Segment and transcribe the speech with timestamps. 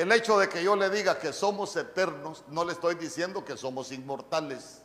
[0.00, 3.56] el hecho de que yo le diga que somos eternos, no le estoy diciendo que
[3.56, 4.82] somos inmortales.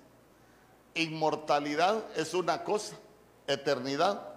[0.93, 2.95] Inmortalidad es una cosa,
[3.47, 4.35] eternidad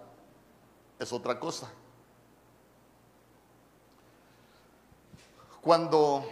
[0.99, 1.71] es otra cosa.
[5.61, 6.25] Cuando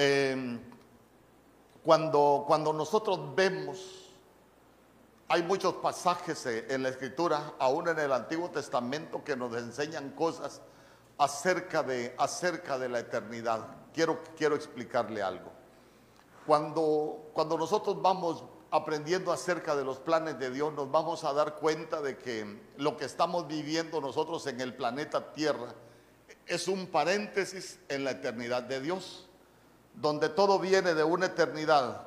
[0.00, 0.60] Em,
[1.84, 4.07] cuando, cuando nosotros vemos,
[5.28, 10.62] hay muchos pasajes en la escritura, aún en el Antiguo Testamento, que nos enseñan cosas
[11.18, 13.66] acerca de, acerca de la eternidad.
[13.92, 15.50] Quiero, quiero explicarle algo.
[16.46, 21.56] Cuando, cuando nosotros vamos aprendiendo acerca de los planes de Dios, nos vamos a dar
[21.56, 25.74] cuenta de que lo que estamos viviendo nosotros en el planeta Tierra
[26.46, 29.28] es un paréntesis en la eternidad de Dios
[30.00, 32.06] donde todo viene de una eternidad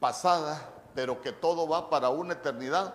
[0.00, 2.92] pasada, pero que todo va para una eternidad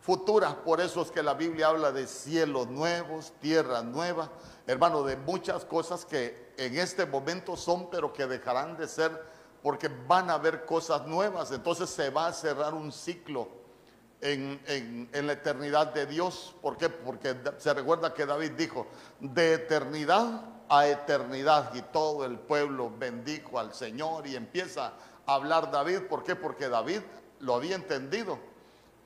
[0.00, 0.54] futura.
[0.62, 4.30] Por eso es que la Biblia habla de cielos nuevos, tierra nueva,
[4.66, 9.18] hermano, de muchas cosas que en este momento son, pero que dejarán de ser
[9.62, 11.52] porque van a haber cosas nuevas.
[11.52, 13.48] Entonces se va a cerrar un ciclo
[14.20, 16.54] en, en la eternidad de Dios.
[16.60, 16.90] ¿Por qué?
[16.90, 18.88] Porque se recuerda que David dijo,
[19.20, 21.74] de eternidad a eternidad.
[21.74, 24.92] Y todo el pueblo bendijo al Señor y empieza
[25.26, 26.02] hablar David.
[26.08, 26.36] ¿Por qué?
[26.36, 27.00] Porque David
[27.40, 28.38] lo había entendido,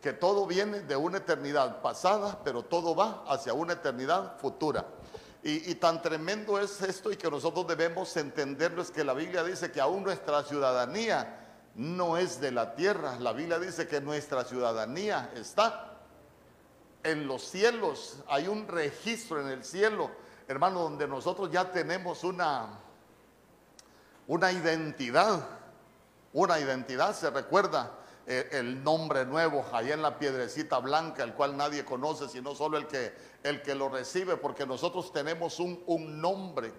[0.01, 4.87] que todo viene de una eternidad pasada, pero todo va hacia una eternidad futura.
[5.43, 9.73] Y, tan tremendo es esto y que nosotros debemos entenderlo es que la Biblia dice
[9.73, 11.39] que aún nuestra ciudadanía
[11.77, 13.19] no es de la tierra.
[13.19, 15.99] La Biblia dice que nuestra ciudadanía está
[17.03, 18.19] en los cielos.
[18.29, 20.11] Hay un registro en el cielo
[20.51, 22.71] hermano, donde nosotros ya tenemos una,
[24.27, 25.47] una identidad,
[26.33, 27.93] una identidad, se recuerda
[28.27, 32.77] eh, el nombre nuevo allá en la piedrecita blanca, el cual nadie conoce, sino solo
[32.77, 36.73] el que, el que lo recibe, porque nosotros tenemos un, un nombre.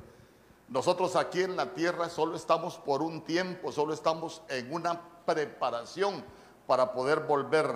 [0.69, 6.23] Nosotros aquí en la tierra solo estamos por un tiempo, solo estamos en una preparación
[6.65, 7.69] para poder volver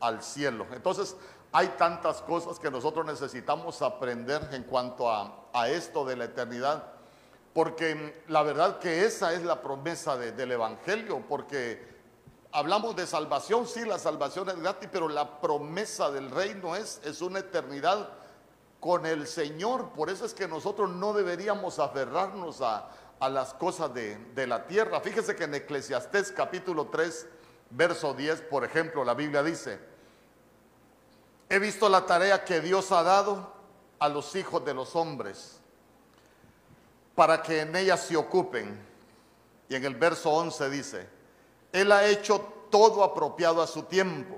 [0.00, 0.66] al cielo.
[0.72, 1.16] Entonces,
[1.52, 6.93] hay tantas cosas que nosotros necesitamos aprender en cuanto a, esto de la eternidad,
[7.54, 11.94] porque la verdad que esa es la promesa del Evangelio, porque
[12.50, 17.22] hablamos de salvación, sí, la salvación es gratis, pero la promesa del reino es, es
[17.22, 18.10] una eternidad
[18.80, 19.90] con el Señor.
[19.90, 22.90] Por eso es que nosotros no deberíamos aferrarnos a,
[23.30, 25.00] las cosas de, de, la tierra.
[25.00, 27.26] Fíjese que en Eclesiastés capítulo 3,
[27.70, 29.78] verso 10, por ejemplo, la Biblia dice,
[31.48, 33.54] He visto la tarea que Dios ha dado
[33.98, 35.62] a los hijos de los hombres
[37.14, 38.78] para que en ella se ocupen.
[39.68, 41.08] Y en el verso 11 dice,
[41.72, 44.36] Él ha hecho todo apropiado a su tiempo.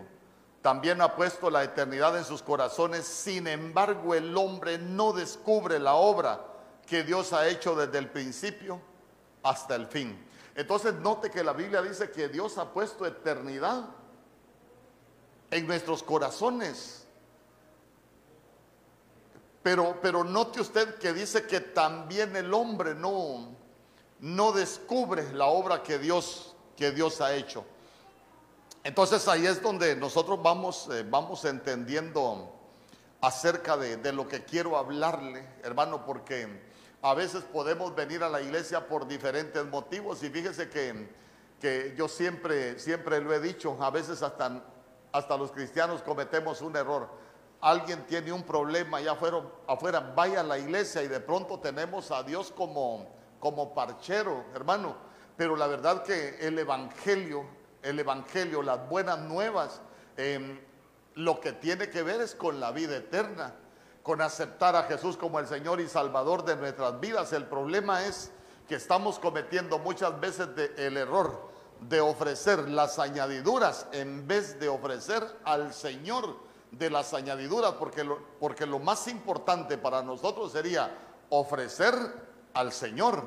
[0.63, 3.07] También ha puesto la eternidad en sus corazones.
[3.07, 6.45] Sin embargo, el hombre no descubre la obra
[6.87, 8.81] que Dios ha hecho desde el principio
[9.43, 10.25] hasta el fin.
[10.55, 13.85] Entonces note que la Biblia dice que Dios ha puesto eternidad
[15.51, 17.06] en nuestros corazones.
[19.67, 23.57] Pero, pero note usted que dice que también el hombre no,
[24.21, 27.65] no descubre la obra que Dios, que Dios ha hecho.
[28.85, 32.49] Entonces ahí es donde nosotros vamos, eh, vamos entendiendo
[33.21, 36.47] acerca de, de, lo que quiero hablarle, hermano, porque
[37.03, 41.11] a veces podemos venir a la iglesia por diferentes motivos y fíjese que,
[41.61, 44.63] que yo siempre, siempre lo he dicho, a veces hasta,
[45.11, 47.26] hasta los cristianos cometemos un error
[47.67, 52.13] alguien tiene un problema allá afuera, afuera, vaya a la iglesia y de pronto tenemos
[52.13, 53.09] a Dios como,
[53.41, 54.95] como parchero, hermano.
[55.37, 57.45] Pero la verdad que el Evangelio,
[57.83, 59.81] el Evangelio, las buenas nuevas,
[60.17, 60.61] em,
[61.17, 63.53] lo que tiene que ver es con la vida eterna,
[64.05, 67.33] con aceptar a Jesús como el Señor y Salvador de nuestras vidas.
[67.33, 68.31] El problema es
[68.69, 71.51] que estamos cometiendo muchas veces el error
[71.81, 78.19] de ofrecer las añadiduras en vez de ofrecer al Señor de las añadiduras, porque lo,
[78.39, 80.97] porque lo más importante para nosotros sería
[81.31, 81.95] ofrecer
[82.55, 83.23] al Señor.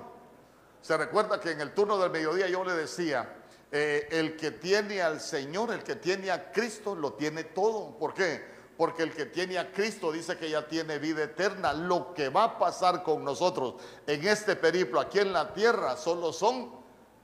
[0.82, 3.36] Se recuerda que en el turno del mediodía yo le decía,
[3.72, 7.98] eh, el que tiene al Señor, el que tiene a Cristo, lo tiene todo.
[7.98, 8.44] ¿Por qué?
[8.78, 11.74] Porque el que tiene a Cristo dice que ya tiene vida eterna.
[11.74, 13.76] Lo que va a pasar con nosotros
[14.08, 16.72] en este periplo aquí en la tierra solo son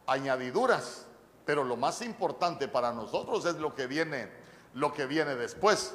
[0.06, 1.06] añadiduras.
[1.45, 4.29] Pero lo más importante para nosotros es lo que viene,
[4.73, 5.94] lo que viene después.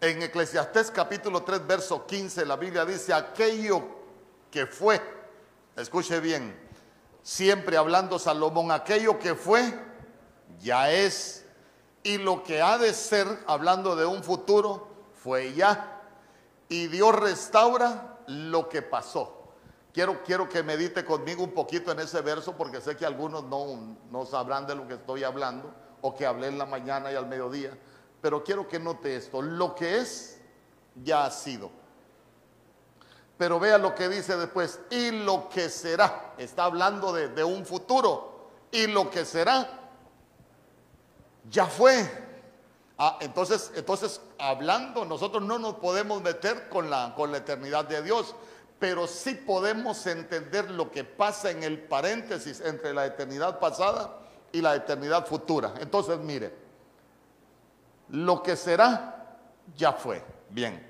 [0.00, 3.82] En Eclesiastés capítulo 3, verso 15, la Biblia dice, aquello
[4.48, 5.00] que fue,
[5.76, 6.56] escuche bien,
[7.20, 9.76] siempre hablando Salomón, aquello que fue,
[10.60, 11.44] ya es,
[12.04, 16.00] y lo que ha de ser, hablando de un futuro, fue ya.
[16.68, 19.52] Y Dios restaura lo que pasó.
[19.92, 23.98] Quiero, quiero que medite conmigo un poquito en ese verso porque sé que algunos no,
[24.12, 27.26] no sabrán de lo que estoy hablando o que hablé en la mañana y al
[27.26, 27.76] mediodía.
[28.20, 29.40] Pero quiero que note esto.
[29.42, 30.38] Lo que es,
[31.02, 31.70] ya ha sido.
[33.36, 34.80] Pero vea lo que dice después.
[34.90, 36.34] Y lo que será.
[36.38, 38.50] Está hablando de, un futuro.
[38.72, 39.90] Y lo que será
[41.48, 42.26] ya fue.
[42.98, 48.02] Ah, entonces, entonces, hablando, nosotros no nos podemos meter con la, con la eternidad de
[48.02, 48.34] Dios,
[48.80, 54.18] pero sí podemos entender lo que pasa en el paréntesis entre la eternidad pasada
[54.50, 55.74] y la eternidad futura.
[55.80, 56.52] Entonces, mire,
[58.10, 59.36] lo que será,
[59.76, 60.24] ya fue.
[60.50, 60.86] Bien.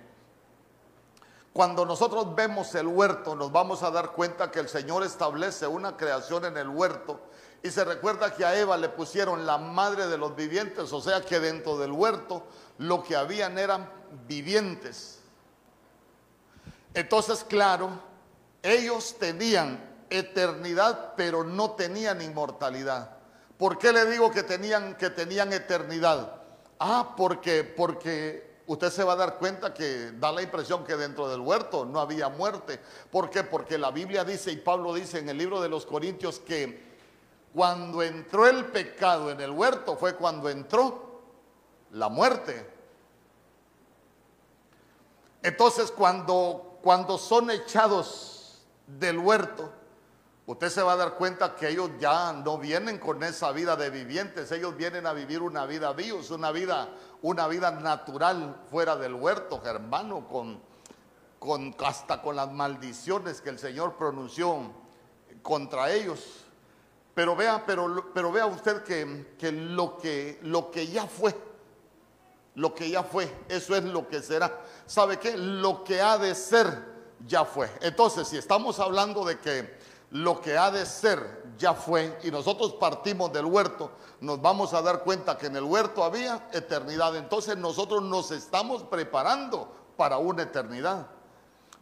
[1.53, 5.97] Cuando nosotros vemos el huerto, nos vamos a dar cuenta que el Señor establece una
[5.97, 7.21] creación en el huerto
[7.63, 11.21] y se recuerda que a Eva le pusieron la madre de los vivientes, o sea
[11.23, 12.47] que dentro del huerto
[12.79, 13.91] lo que habían eran
[14.29, 15.19] vivientes.
[16.95, 17.91] Entonces, claro,
[18.63, 23.17] ellos tenían eternidad, pero no tenían inmortalidad.
[23.59, 26.38] ¿Por qué le digo que tenían, que tenían eternidad?
[26.79, 31.29] Ah, porque, porque usted se va a dar cuenta que da la impresión que dentro
[31.29, 32.79] del huerto no había muerte.
[33.11, 33.43] ¿Por qué?
[33.43, 36.87] Porque la Biblia dice y Pablo dice en el libro de los Corintios que
[37.55, 41.23] cuando entró el pecado en el huerto fue cuando entró
[41.93, 42.71] la muerte.
[45.43, 49.73] Entonces cuando, cuando son echados del huerto,
[50.49, 53.91] usted se va a dar cuenta que ellos ya no vienen con esa vida de
[53.91, 56.89] vivientes, ellos vienen a vivir una vida vivos, una vida,
[57.21, 60.59] una vida natural fuera del huerto, hermano, con,
[61.39, 64.73] con, hasta con las maldiciones que el Señor pronunció
[65.43, 66.47] contra ellos.
[67.15, 71.37] Pero vea, pero, pero vea usted que, que, lo que lo que ya fue,
[72.55, 74.59] lo que ya fue, eso es lo que será.
[74.87, 75.37] ¿Sabe qué?
[75.37, 76.97] Lo que ha de ser
[77.27, 77.71] ya fue.
[77.83, 79.78] Entonces, si estamos hablando de que
[80.11, 83.91] lo que ha de ser ya fue y nosotros partimos del huerto,
[84.21, 87.17] nos vamos a dar cuenta que en el huerto había eternidad.
[87.17, 91.09] Entonces nosotros nos estamos preparando para una eternidad.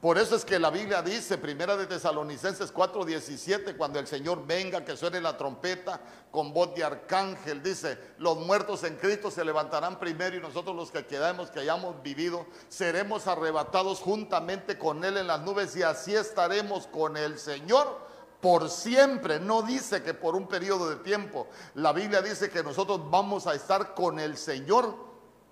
[0.00, 4.84] Por eso es que la Biblia dice, primera de Tesalonicenses 4:17, cuando el Señor venga,
[4.84, 6.00] que suene la trompeta
[6.30, 10.90] con voz de arcángel, dice, los muertos en Cristo se levantarán primero y nosotros los
[10.90, 16.14] que quedamos, que hayamos vivido, seremos arrebatados juntamente con Él en las nubes y así
[16.14, 18.05] estaremos con el Señor
[18.46, 19.40] por siempre.
[19.40, 21.48] No dice que por un periodo de tiempo.
[21.74, 24.94] La Biblia dice que nosotros vamos a estar con el Señor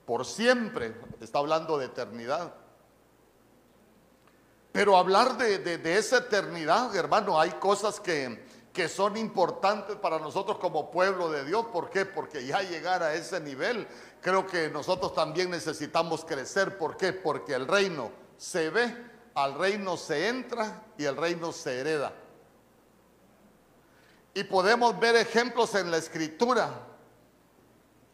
[0.07, 0.95] por siempre.
[1.21, 2.55] Está hablando de eternidad.
[4.71, 10.93] Pero hablar de, esa eternidad, hermano, hay cosas que, que son importantes para nosotros como
[10.93, 11.67] pueblo de Dios.
[11.73, 12.05] ¿Por qué?
[12.07, 13.89] Porque ya llegar a ese nivel,
[14.21, 16.79] creo que nosotros también necesitamos crecer.
[16.79, 17.13] ¿Por qué?
[17.13, 18.97] Porque el reino se ve,
[19.35, 22.13] al reino se entra y el reino se hereda.
[24.35, 26.71] Y podemos ver ejemplos en la escritura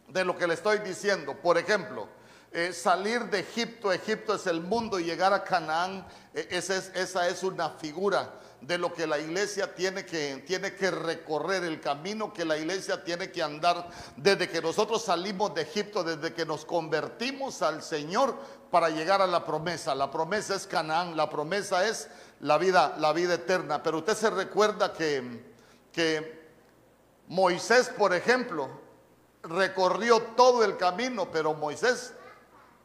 [0.09, 1.35] de lo que le estoy diciendo.
[1.35, 2.09] Por ejemplo,
[2.53, 7.43] eh, salir de Egipto, Egipto es el mundo y llegar a Canaán, eh, esa, es,
[7.43, 12.45] una figura de lo que la iglesia tiene que, tiene que recorrer, el camino que
[12.45, 17.63] la iglesia tiene que andar desde que nosotros salimos de Egipto, desde que nos convertimos
[17.63, 18.37] al Señor
[18.71, 19.95] para llegar a la promesa.
[19.95, 22.09] La promesa es Canaán, la promesa es
[22.41, 23.83] la vida, la vida eterna.
[23.83, 25.50] Pero usted se recuerda que,
[25.93, 26.41] que
[27.29, 28.69] Moisés, por ejemplo,
[29.43, 32.13] recorrió todo el camino, pero Moisés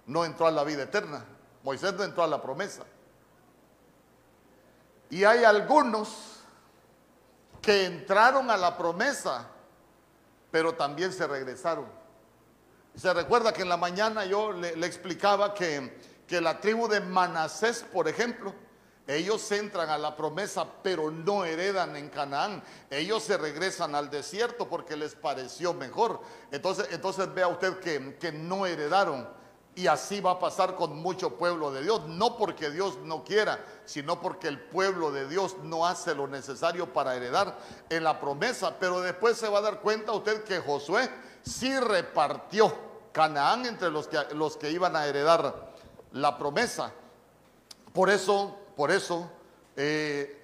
[0.06, 1.26] no entró a la vida eterna.
[1.64, 2.84] Moisés no entró a la promesa.
[5.10, 6.40] Y hay algunos
[7.62, 9.48] que entraron a la promesa,
[10.52, 11.86] pero también se regresaron.
[12.96, 17.84] Se recuerda que en la mañana yo le, explicaba que, que la tribu de Manasés,
[17.84, 18.54] por ejemplo,
[19.08, 22.64] ellos entran a la promesa, pero no heredan en Canaán.
[22.90, 26.22] Ellos se regresan al desierto porque les pareció mejor.
[26.52, 29.28] Entonces, entonces vea usted que, que no heredaron.
[29.76, 33.64] Y así va a pasar con mucho pueblo de Dios, no porque Dios no quiera,
[33.84, 37.60] sino porque el pueblo de Dios no hace lo necesario para heredar
[37.90, 38.78] en la promesa.
[38.80, 41.10] Pero después se va a dar cuenta usted que Josué
[41.44, 42.74] sí repartió
[43.12, 45.74] Canaán entre los que, los que iban a heredar
[46.14, 46.92] la promesa.
[47.94, 49.30] Por eso, por eso
[49.76, 50.44] eh,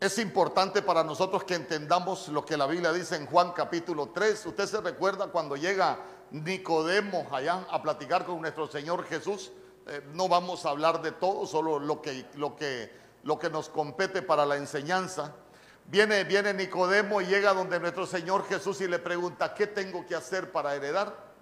[0.00, 4.46] es importante para nosotros que entendamos lo que la Biblia dice en Juan capítulo 3.
[4.46, 5.98] Usted se recuerda cuando llega
[6.30, 9.52] Nicodemo allá a platicar con nuestro Señor Jesús.
[9.86, 12.90] Eh, no vamos a hablar de todo, solo lo que, lo, que,
[13.24, 15.34] lo que nos compete para la enseñanza.
[15.86, 20.14] Viene, viene Nicodemo y llega donde nuestro Señor Jesús y le pregunta, ¿qué tengo que
[20.14, 21.32] hacer para heredar?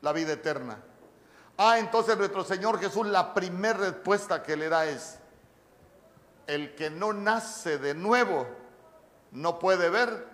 [0.00, 0.78] la vida eterna.
[1.60, 5.18] Ah, entonces nuestro Señor Jesús, la primera respuesta que le da es,
[6.46, 8.46] el que no nace de nuevo
[9.32, 10.28] no puede ver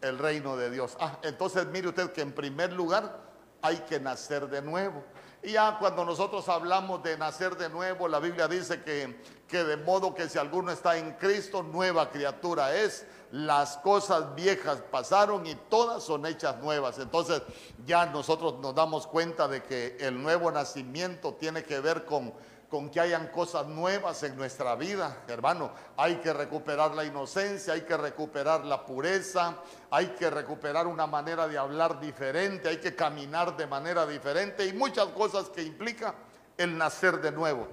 [0.00, 0.96] el reino de Dios.
[0.98, 3.20] Ah, entonces mire usted que en primer lugar
[3.60, 5.04] hay que nacer de nuevo.
[5.42, 9.76] Y ya cuando nosotros hablamos de nacer de nuevo, la Biblia dice que, que de
[9.76, 13.06] modo que si alguno está en Cristo, nueva criatura es.
[13.32, 16.98] Las cosas viejas pasaron y todas son hechas nuevas.
[16.98, 17.42] Entonces
[17.84, 22.32] ya nosotros nos damos cuenta de que el nuevo nacimiento tiene que ver con
[22.68, 25.70] con que hayan cosas nuevas en nuestra vida, hermano.
[25.96, 29.56] Hay que recuperar la inocencia, hay que recuperar la pureza,
[29.90, 34.72] hay que recuperar una manera de hablar diferente, hay que caminar de manera diferente y
[34.72, 36.14] muchas cosas que implica
[36.56, 37.68] el nacer de nuevo.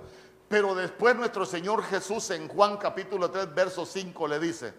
[0.47, 4.73] Pero después nuestro Señor Jesús en Juan capítulo 3, verso 5 le dice,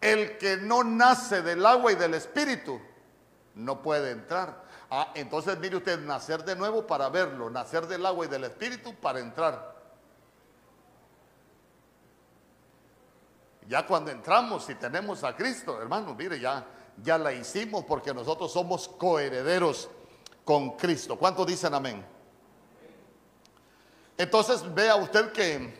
[0.00, 2.80] el que no nace del agua y del espíritu
[3.54, 8.26] no puede entrar Ah, entonces mire usted, nacer de nuevo para verlo, nacer del agua
[8.26, 9.78] y del espíritu para entrar.
[13.68, 16.66] Ya cuando entramos y tenemos a Cristo, hermano, mire, ya,
[17.00, 19.88] ya la hicimos porque nosotros somos coherederos
[20.44, 21.16] con Cristo.
[21.16, 22.04] ¿Cuántos dicen amén?
[24.18, 25.79] Entonces vea usted que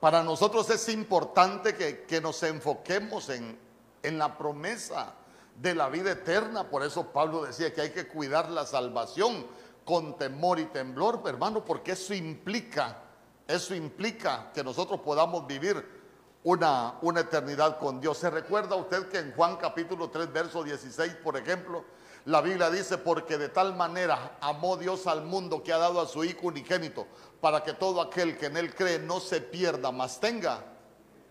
[0.00, 3.58] para nosotros es importante que, nos enfoquemos en,
[4.02, 5.14] en la promesa
[5.56, 6.68] de la vida eterna.
[6.68, 9.46] Por eso Pablo decía que hay que cuidar la salvación
[9.84, 13.02] con temor y temblor, hermano, porque eso implica,
[13.46, 15.96] eso implica que nosotros podamos vivir
[16.42, 18.18] una, una eternidad con Dios.
[18.18, 21.84] ¿Se recuerda usted que en Juan capítulo 3, verso 16, por ejemplo,
[22.26, 26.06] la Biblia dice, porque de tal manera amó Dios al mundo que ha dado a
[26.06, 27.06] su Hijo unigénito,
[27.40, 30.62] para que todo aquel que en él cree no se pierda, mas tenga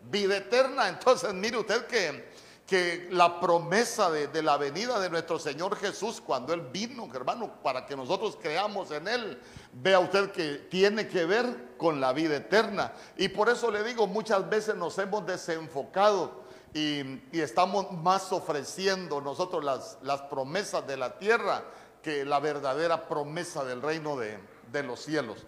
[0.10, 0.88] vida eterna.
[0.90, 2.26] Entonces, mire usted que
[2.66, 7.86] que la promesa de, la venida de nuestro Señor Jesús cuando Él vino, hermano, para
[7.86, 9.40] que nosotros creamos en Él,
[9.72, 12.94] vea usted que tiene que ver con la vida eterna.
[13.18, 16.45] Y por eso le digo, muchas veces nos hemos desenfocado
[16.76, 21.64] y, estamos más ofreciendo nosotros las, promesas de la tierra
[22.04, 24.38] que la verdadera promesa del reino de,
[24.74, 25.46] de los cielos.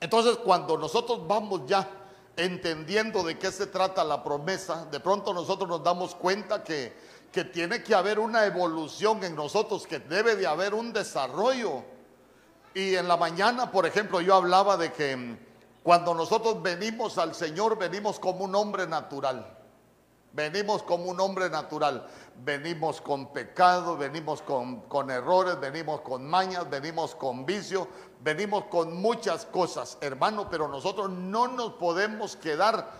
[0.00, 1.86] Entonces, cuando nosotros vamos ya
[2.36, 6.96] entendiendo de qué se trata la promesa, de pronto nosotros nos damos cuenta que,
[7.30, 11.84] que tiene que haber una evolución en nosotros, que debe de haber un desarrollo.
[12.72, 15.36] Y en la mañana, por ejemplo, yo hablaba de que
[15.82, 19.53] cuando nosotros venimos al Señor, venimos como un hombre natural.
[20.34, 22.08] Venimos como un hombre natural.
[22.42, 27.86] Venimos con pecado, venimos con, con, errores, venimos con mañas, venimos con vicio,
[28.20, 32.90] venimos con muchas cosas, hermano, pero nosotros no nos podemos quedar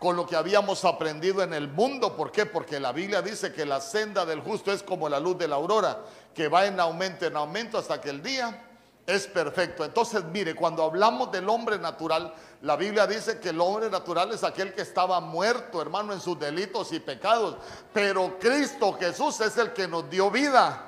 [0.00, 2.16] con lo que habíamos aprendido en el mundo.
[2.16, 2.44] ¿Por qué?
[2.44, 5.56] Porque la Biblia dice que la senda del justo es como la luz de la
[5.56, 6.00] aurora,
[6.34, 8.69] que va en aumento, en aumento hasta que el día
[9.10, 9.84] es perfecto.
[9.84, 14.44] Entonces, mire, cuando hablamos del hombre natural, la Biblia dice que el hombre natural es
[14.44, 17.56] aquel que estaba muerto, hermano, en sus delitos y pecados.
[17.92, 20.86] Pero Cristo Jesús es el que nos dio vida.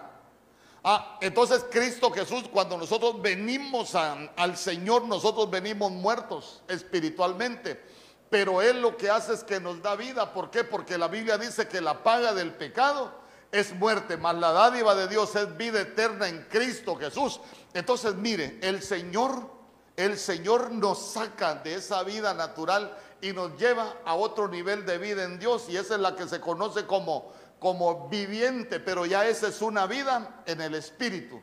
[0.85, 7.83] Ah, entonces Cristo Jesús, cuando nosotros venimos al Señor, nosotros venimos muertos espiritualmente.
[8.29, 10.33] Pero Él lo que hace es que nos da vida.
[10.33, 10.65] ¿Por qué?
[10.65, 13.22] Porque la Biblia dice que la paga del pecado
[13.53, 17.41] es muerte, mas la dádiva de Dios es vida eterna en Cristo Jesús.
[17.75, 19.51] Entonces, mire, el Señor,
[19.97, 24.99] el Señor nos saca de esa vida natural y nos lleva a otro nivel de
[24.99, 27.31] vida en Dios y esa es la que se conoce como
[27.63, 31.41] como viviente, pero ya esa es una vida en el Espíritu.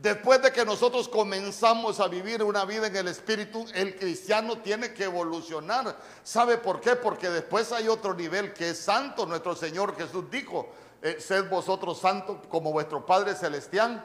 [0.00, 4.94] Después de que nosotros comenzamos a vivir una vida en el Espíritu, el cristiano tiene
[4.94, 5.94] que evolucionar.
[6.22, 6.96] ¿Sabe por qué?
[6.96, 9.26] Porque después hay otro nivel que es santo.
[9.26, 10.70] Nuestro Señor Jesús dijo,
[11.02, 14.02] eh, sed vosotros santos como vuestro Padre Celestial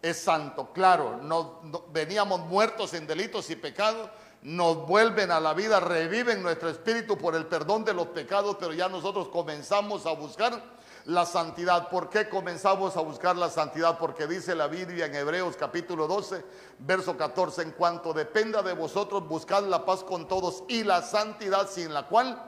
[0.00, 0.72] es santo.
[0.72, 1.60] Claro, no,
[1.92, 4.08] veníamos muertos en delitos y pecados,
[4.40, 8.72] nos vuelven a la vida, reviven nuestro espíritu por el perdón de los pecados, pero
[8.72, 10.77] ya nosotros comenzamos a buscar
[11.08, 11.88] la santidad.
[11.88, 13.96] ¿Por qué comenzamos a buscar la santidad?
[13.96, 16.44] Porque dice la Biblia en Hebreos capítulo 12,
[16.80, 21.66] verso 14, en cuanto dependa de vosotros, buscad la paz con todos y la santidad
[21.70, 22.38] sin la cual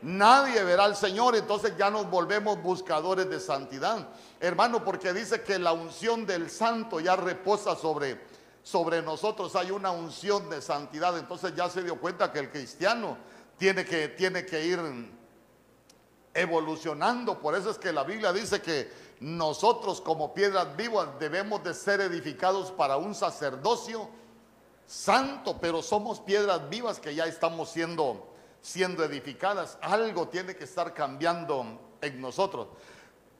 [0.00, 1.34] nadie verá al Señor.
[1.34, 4.06] Entonces ya nos volvemos buscadores de santidad.
[4.38, 8.30] Hermano, porque dice que la unción del santo ya reposa sobre
[8.62, 11.18] sobre nosotros hay una unción de santidad.
[11.18, 13.18] Entonces ya se dio cuenta que el cristiano
[13.58, 14.78] tiene que, tiene que ir
[16.34, 17.38] evolucionando.
[17.38, 22.00] Por eso es que la Biblia dice que nosotros como piedras vivas debemos de ser
[22.00, 24.08] edificados para un sacerdocio
[24.86, 28.28] santo, pero somos piedras vivas que ya estamos siendo,
[28.60, 29.78] siendo edificadas.
[29.80, 32.68] Algo tiene que estar cambiando en nosotros.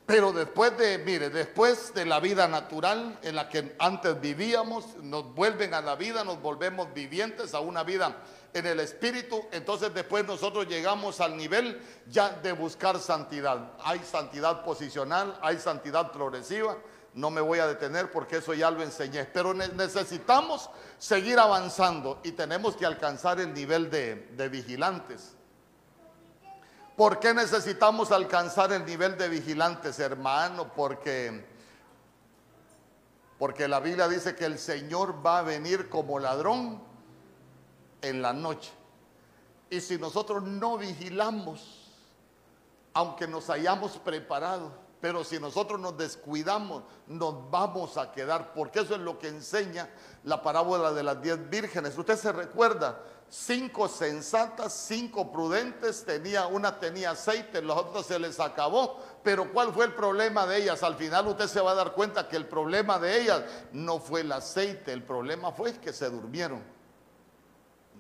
[0.07, 5.33] Pero después de, mire, después de la vida natural en la que antes vivíamos, nos
[5.35, 8.17] vuelven a la vida, nos volvemos vivientes a una vida
[8.55, 13.73] en el espíritu, entonces después nosotros llegamos al nivel ya de buscar santidad.
[13.83, 16.77] Hay santidad posicional, hay santidad progresiva,
[17.15, 20.69] no me voy a detener porque eso ya lo enseñé, pero necesitamos
[20.99, 25.35] seguir avanzando y tenemos que alcanzar el nivel de, de vigilantes.
[26.97, 30.73] ¿Por qué necesitamos alcanzar el nivel de vigilantes, hermano?
[30.75, 31.47] Porque,
[33.39, 36.92] porque la Biblia dice que el Señor va a venir como ladrón
[38.03, 38.73] en la noche.
[39.71, 41.91] Y si nosotros no vigilamos,
[42.93, 48.95] aunque nos hayamos preparado, pero si nosotros nos descuidamos, nos vamos a quedar, porque eso
[48.95, 49.89] es lo que enseña
[50.25, 51.97] la parábola de las diez vírgenes.
[51.99, 58.39] Usted se recuerda, cinco sensatas, cinco prudentes, tenía, una tenía aceite, los otros se les
[58.39, 60.83] acabó, pero ¿cuál fue el problema de ellas?
[60.83, 63.43] Al final usted se va a dar cuenta que el problema de ellas
[63.73, 66.63] no fue el aceite, el problema fue que se durmieron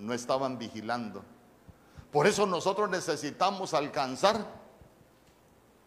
[0.02, 1.24] no estaban vigilando.
[2.10, 4.44] Por eso nosotros necesitamos alcanzar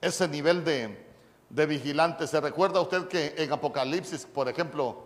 [0.01, 1.05] ese nivel de,
[1.49, 2.25] de vigilante.
[2.25, 5.03] ¿Se recuerda usted que en Apocalipsis, por ejemplo,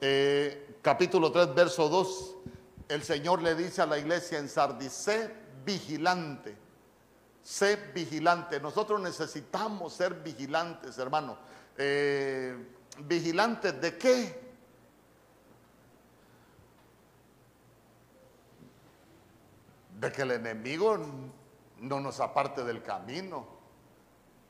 [0.00, 2.36] eh, capítulo 3, verso 2,
[2.88, 5.32] el Señor le dice a la iglesia en Sardis, sé
[5.64, 6.56] vigilante,
[7.42, 8.60] sé vigilante.
[8.60, 11.38] Nosotros necesitamos ser vigilantes, hermano.
[11.78, 12.56] Eh,
[12.98, 14.49] ¿Vigilantes de qué?
[20.00, 20.98] De que el enemigo
[21.78, 23.46] no nos aparte del camino.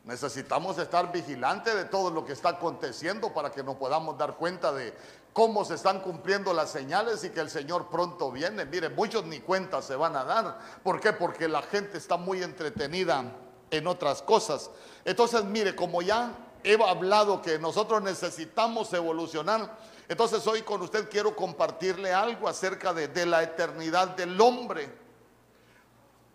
[0.05, 4.73] Necesitamos estar vigilantes de todo lo que está aconteciendo para que nos podamos dar cuenta
[4.73, 4.95] de
[5.33, 8.65] cómo se están cumpliendo las señales y que el Señor pronto viene.
[8.65, 10.59] Mire, muchos ni cuenta se van a dar.
[10.85, 11.13] ¿Por qué?
[11.13, 13.25] Porque la gente está muy entretenida
[13.71, 14.71] en otras cosas.
[15.05, 19.77] Entonces, mire, como ya he hablado que nosotros necesitamos evolucionar,
[20.09, 25.10] entonces hoy con usted quiero compartirle algo acerca de, de la eternidad del hombre.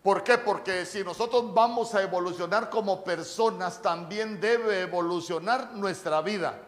[0.05, 0.37] ¿Por qué?
[0.37, 6.61] Porque si nosotros vamos a evolucionar como personas, también debe evolucionar nuestra vida.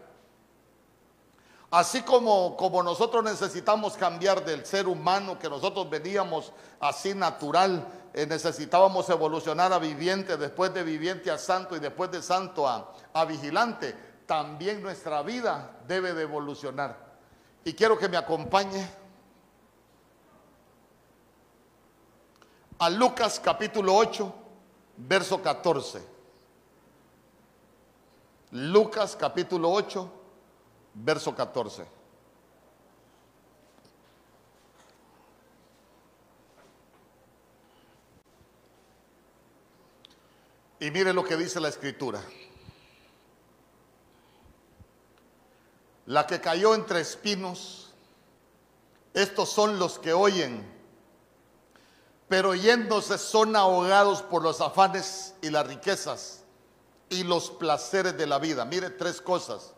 [1.69, 8.25] Así como, como nosotros necesitamos cambiar del ser humano que nosotros veníamos así natural, eh,
[8.25, 13.23] necesitábamos evolucionar a viviente, después de viviente a santo y después de santo a, a
[13.25, 13.93] vigilante,
[14.25, 16.97] también nuestra vida debe de evolucionar.
[17.63, 18.89] Y quiero que me acompañe
[22.79, 24.33] a Lucas capítulo 8,
[24.97, 26.01] verso 14.
[28.51, 30.11] Lucas capítulo 8,
[30.93, 31.85] verso 14.
[40.79, 42.21] Y mire lo que dice la escritura.
[46.05, 47.91] La que cayó entre espinos,
[49.13, 50.76] estos son los que oyen
[52.27, 56.43] pero yéndose son ahogados por los afanes y las riquezas
[57.09, 58.65] y los placeres de la vida.
[58.65, 59.73] Mire tres cosas,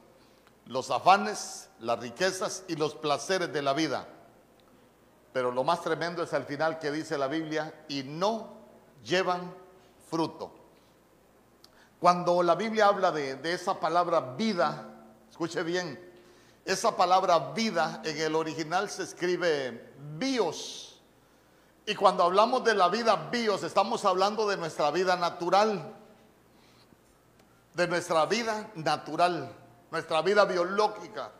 [0.66, 4.08] los afanes, las riquezas y los placeres de la vida.
[5.32, 8.58] Pero lo más tremendo es al final que dice la Biblia, y no
[9.04, 9.54] llevan
[10.10, 10.52] fruto.
[12.00, 14.90] Cuando la Biblia habla de, de esa palabra vida,
[15.30, 16.04] escuche bien,
[16.66, 20.89] esa palabra vida en el original se escribe bios
[21.90, 25.92] y cuando hablamos de la vida bios, estamos hablando de nuestra vida natural.
[27.74, 29.52] De nuestra vida natural,
[29.90, 31.32] nuestra vida biológica.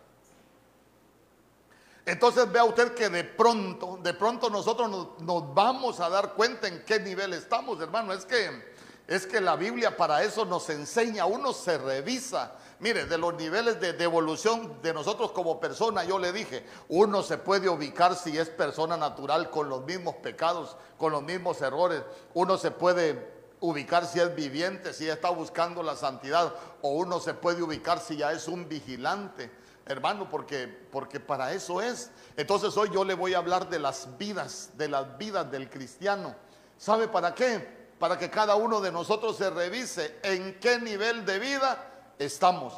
[2.04, 6.84] Entonces vea usted que de pronto, de pronto nosotros nos, vamos a dar cuenta en
[6.84, 8.12] qué nivel estamos, hermano.
[8.12, 8.74] Es que,
[9.06, 13.82] es que la Biblia para eso nos enseña, uno se revisa Mire, de los niveles
[13.82, 18.50] de, evolución de nosotros como persona, yo le dije, uno se puede ubicar si es
[18.50, 22.02] persona natural con los mismos pecados, con los mismos errores.
[22.34, 27.34] Uno se puede ubicar si es viviente, si está buscando la santidad, o uno se
[27.34, 29.52] puede ubicar si ya es un vigilante,
[29.86, 32.12] hermano, porque, porque para eso es.
[32.38, 36.34] Entonces hoy yo le voy a hablar de las vidas, de las vidas del cristiano.
[36.78, 37.90] ¿Sabe para qué?
[38.00, 41.89] Para que cada uno de nosotros se revise en qué nivel de vida
[42.20, 42.74] estamos.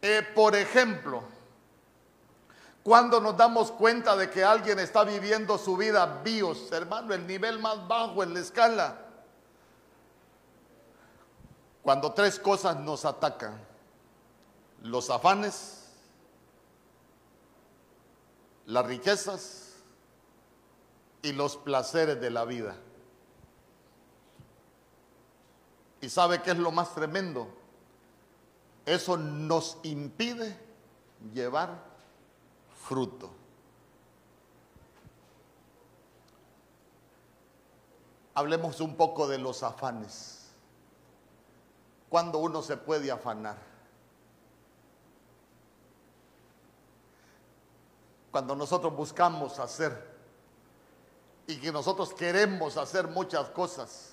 [0.00, 1.22] Eh, por ejemplo,
[2.82, 7.58] cuando nos damos cuenta de que alguien está viviendo su vida bios, hermano, el nivel
[7.58, 8.98] más bajo en la escala.
[11.82, 13.60] Cuando tres cosas nos atacan.
[14.82, 15.90] Los afanes,
[18.66, 19.74] las riquezas
[21.22, 22.74] y los placeres de la vida.
[26.00, 27.61] ¿Y sabe qué es lo más tremendo?
[28.84, 30.56] Eso nos impide
[31.32, 31.82] llevar
[32.82, 33.30] fruto.
[38.34, 40.50] Hablemos un poco de los afanes.
[42.08, 43.56] Cuando uno se puede afanar.
[48.30, 50.10] Cuando nosotros buscamos hacer
[51.46, 54.11] y que nosotros queremos hacer muchas cosas.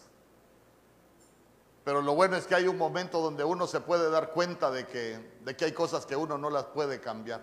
[1.84, 4.86] Pero lo bueno es que hay un momento donde uno se puede dar cuenta de
[4.86, 7.42] que, de que hay cosas que uno no las puede cambiar.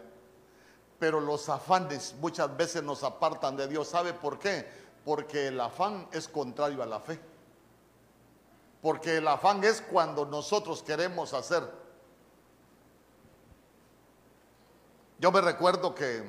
[0.99, 3.89] Pero los afanes muchas veces nos apartan de Dios.
[3.89, 4.67] ¿Sabe por qué?
[5.05, 7.19] Porque el afán es contrario a la fe.
[8.83, 11.69] Porque el afán es cuando nosotros queremos hacer.
[15.19, 16.23] Yo me recuerdo que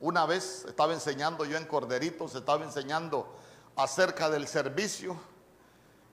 [0.00, 3.34] una vez estaba enseñando yo en Corderitos, estaba enseñando
[3.76, 5.16] acerca del servicio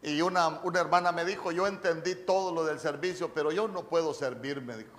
[0.02, 3.84] y una, una, hermana me dijo, yo entendí todo lo del servicio, pero yo no
[3.84, 4.98] puedo servir, me dijo.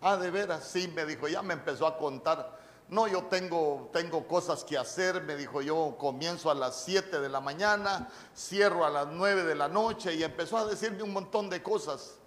[0.00, 2.56] Ah, de veras, sí, me dijo, ya me empezó a contar.
[2.88, 7.28] No, yo tengo, tengo cosas que hacer, me dijo, yo comienzo a las 7 de
[7.28, 11.50] la mañana, cierro a las 9 de la noche y empezó a decirme un montón
[11.50, 12.18] de cosas.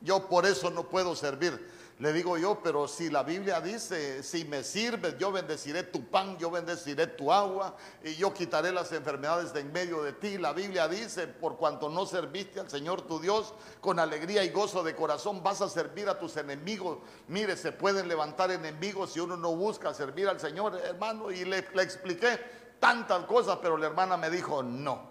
[0.00, 1.80] Yo por eso no puedo servir.
[2.00, 6.38] Le digo yo, pero si la Biblia dice, si me sirves, yo bendeciré tu pan,
[6.38, 10.38] yo bendeciré tu agua y yo quitaré las enfermedades de en medio de ti.
[10.38, 14.82] La Biblia dice, por cuanto no serviste al Señor tu Dios, con alegría y gozo
[14.82, 17.00] de corazón vas a servir a tus enemigos.
[17.28, 21.30] Mire, se pueden levantar enemigos si uno no busca servir al Señor, hermano.
[21.30, 22.40] Y le, expliqué
[22.78, 25.09] tantas cosas, pero la hermana me dijo, no.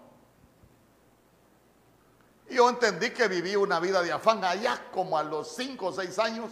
[2.50, 6.18] Yo entendí que viví una vida de afán allá como a los cinco o seis
[6.18, 6.50] años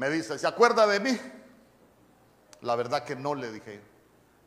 [0.00, 1.20] me dice, ¿se acuerda de mí?
[2.62, 3.82] La verdad que no le dije.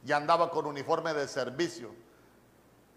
[0.04, 1.94] Ya andaba con uniforme de servicio.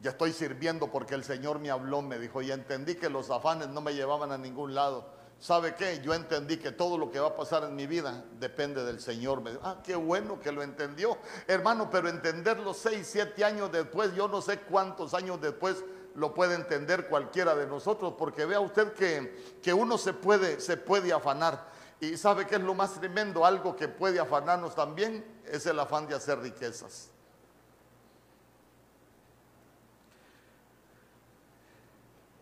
[0.00, 3.68] Ya estoy sirviendo porque el Señor me habló, me dijo, y entendí que los afanes
[3.68, 5.06] no me llevaban a ningún lado.
[5.38, 6.00] ¿Sabe qué?
[6.02, 9.42] Yo entendí que todo lo que va a pasar en mi vida depende del Señor.
[9.42, 11.18] Me ah, qué bueno que lo entendió.
[11.46, 15.84] Hermano, pero entenderlo seis, siete años después, yo no sé cuántos años después
[16.16, 20.76] lo puede entender cualquiera de nosotros, porque vea usted que, que uno se puede, se
[20.76, 21.68] puede afanar.
[22.00, 26.06] Y sabe que es lo más tremendo, algo que puede afanarnos también, es el afán
[26.06, 27.10] de hacer riquezas.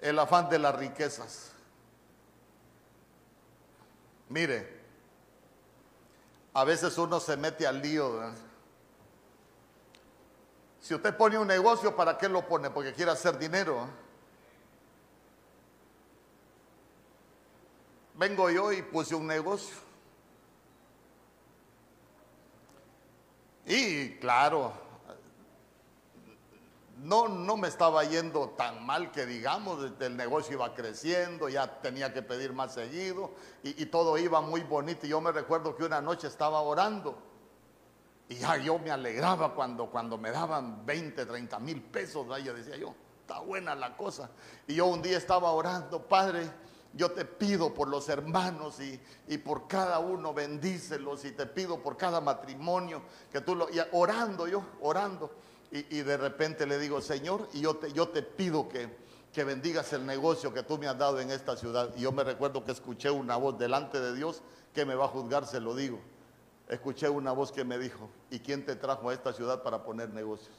[0.01, 1.53] El afán de las riquezas.
[4.29, 4.83] Mire,
[6.53, 8.21] a veces uno se mete al lío.
[10.85, 12.68] Si usted pone un negocio, ¿para qué lo pone?
[12.68, 13.88] Porque quiere hacer dinero.
[18.14, 19.75] vengo yo y puse un negocio.
[23.66, 24.75] Y claro,
[26.99, 32.12] no, no me estaba yendo tan mal que digamos, el negocio iba creciendo, ya tenía
[32.12, 35.07] que pedir más seguido y, todo iba muy bonito.
[35.07, 37.34] Y yo me recuerdo que una noche estaba orando
[38.29, 42.27] y ya yo me alegraba cuando, cuando me daban 20, 30 mil pesos.
[42.43, 44.31] Ya decía yo, está buena la cosa.
[44.67, 46.51] Y yo un día estaba orando, Padre,
[46.95, 51.97] yo te pido por los hermanos y, por cada uno bendícelos y te pido por
[51.97, 55.31] cada matrimonio que tú lo, y orando yo, orando.
[55.71, 58.97] Y, de repente le digo, Señor, y yo te, yo te pido que,
[59.33, 61.91] que bendigas el negocio que tú me has dado en esta ciudad.
[61.97, 65.09] Y yo me recuerdo que escuché una voz delante de Dios que me va a
[65.09, 65.99] juzgar, se lo digo.
[66.68, 70.11] Escuché una voz que me dijo, ¿y quién te trajo a esta ciudad para poner
[70.11, 70.57] negocios?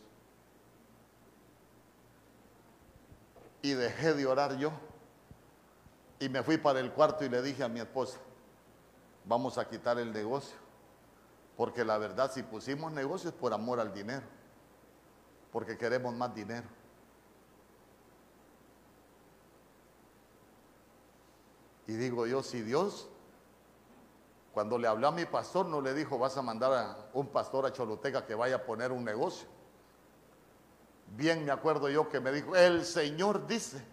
[3.62, 4.72] Y dejé de orar yo
[6.20, 8.20] y me fui para el cuarto y le dije a mi esposa,
[9.26, 10.58] vamos a quitar el negocio.
[11.58, 14.26] Porque la verdad, si pusimos negocios por amor al dinero,
[15.52, 16.68] porque queremos más dinero.
[21.88, 23.08] Y digo yo, si Dios,
[24.56, 27.66] cuando le habló a mi pastor, no le dijo, vas a mandar a un pastor
[27.66, 29.50] a Choluteca que vaya a poner un negocio.
[31.18, 33.84] Bien me acuerdo yo que me dijo, el Señor dice,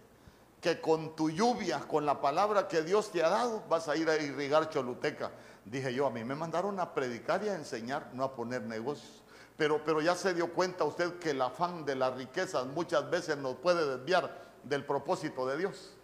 [0.61, 4.09] que con tu lluvia, con la palabra que Dios te ha dado, vas a ir
[4.09, 5.31] a irrigar Choluteca.
[5.65, 9.21] Dije yo, a mí me mandaron a predicar y a enseñar, no a poner negocios.
[9.57, 13.35] Pero, pero ya se dio cuenta usted que el afán de las riquezas muchas veces
[13.35, 15.97] nos puede desviar del propósito de Dios.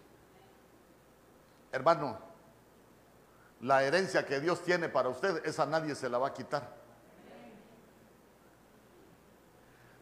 [1.71, 2.28] Hermano,
[3.61, 6.79] la herencia que Dios tiene para usted, esa nadie se la va a quitar.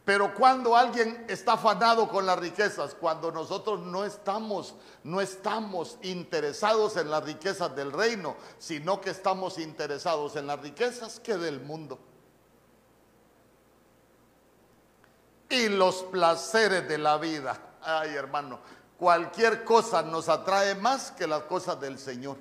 [0.08, 6.96] Pero cuando alguien está afanado con las riquezas, cuando nosotros no estamos, no estamos interesados
[6.96, 12.00] en las riquezas del reino, sino que estamos interesados en las riquezas que del mundo.
[15.50, 17.60] Y los placeres de la vida.
[17.82, 18.62] Ay, hermano,
[18.98, 22.38] cualquier cosa nos atrae más que las cosas del Señor.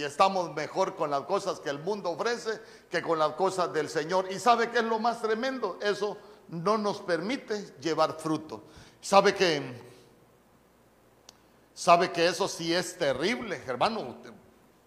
[0.00, 2.58] Y estamos mejor con las cosas que el mundo ofrece
[2.90, 4.32] que con las cosas del Señor.
[4.32, 5.78] ¿Y sabe qué es lo más tremendo?
[5.82, 6.16] Eso
[6.48, 8.64] no nos permite llevar fruto.
[9.02, 9.78] ¿Sabe que
[11.74, 14.00] sabe que eso sí es terrible, hermano?
[14.00, 14.32] Usted,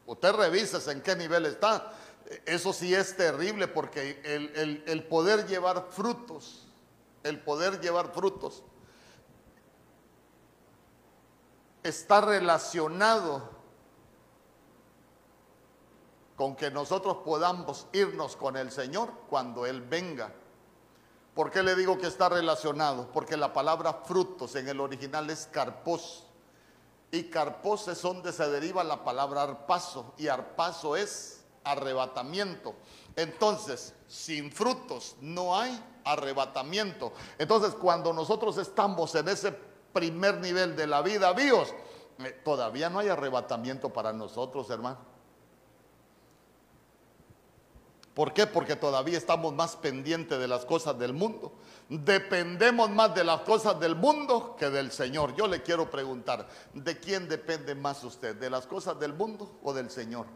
[0.08, 1.94] usted revisa en qué nivel está.
[2.44, 6.66] Eso sí es terrible porque el, el poder llevar frutos,
[7.22, 8.64] el poder llevar frutos,
[11.84, 13.53] está relacionado
[16.44, 20.30] con que nosotros podamos irnos con el Señor cuando Él venga.
[21.34, 23.10] ¿Por qué le digo que está relacionado?
[23.14, 26.26] Porque la palabra frutos en el original es carpos.
[27.12, 30.16] Y carpos es donde se deriva la palabra arpazo.
[30.18, 32.76] Y arpazo es arrebatamiento.
[33.16, 37.14] Entonces, sin frutos no hay arrebatamiento.
[37.38, 39.54] Entonces, cuando nosotros estamos en ese
[39.94, 41.74] primer nivel de la vida, vivos,
[42.20, 45.13] eh, todavía no hay arrebatamiento para nosotros, hermano.
[48.14, 48.46] ¿Por qué?
[48.46, 51.52] Porque todavía estamos más pendientes de las cosas del mundo.
[51.90, 55.36] Dependemos más de las cosas del mundo que del Señor.
[55.36, 58.36] Yo le quiero preguntar, ¿de quién depende más usted?
[58.36, 60.28] ¿De las cosas del mundo o del Señor?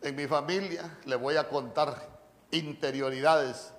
[0.01, 3.73] en mi familia le voy a contar interioridades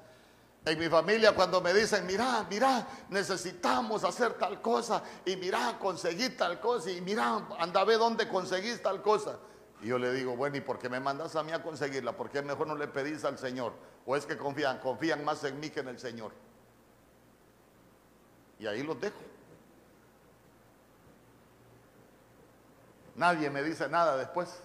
[0.65, 6.31] en mi familia cuando me dicen, mira, mira, necesitamos hacer tal cosa, y mira, conseguí
[6.31, 9.39] tal cosa, y mira, anda a ver dónde conseguís tal cosa.
[9.83, 12.17] Y yo le digo, bueno, ¿y por qué me mandas a mí a conseguirla?
[12.17, 13.73] ¿Por qué mejor no le pedís al Señor?
[14.07, 16.33] ¿O es que confían, confían más en mí que en el Señor?
[18.61, 19.17] Y ahí los dejo.
[23.17, 24.63] Nadie me dice nada después.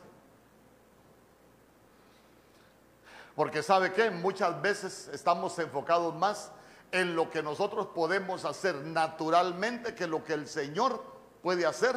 [3.37, 6.51] Porque sabe que muchas veces estamos enfocados más
[6.91, 11.03] en lo que nosotros podemos hacer naturalmente que lo que el Señor
[11.43, 11.95] puede hacer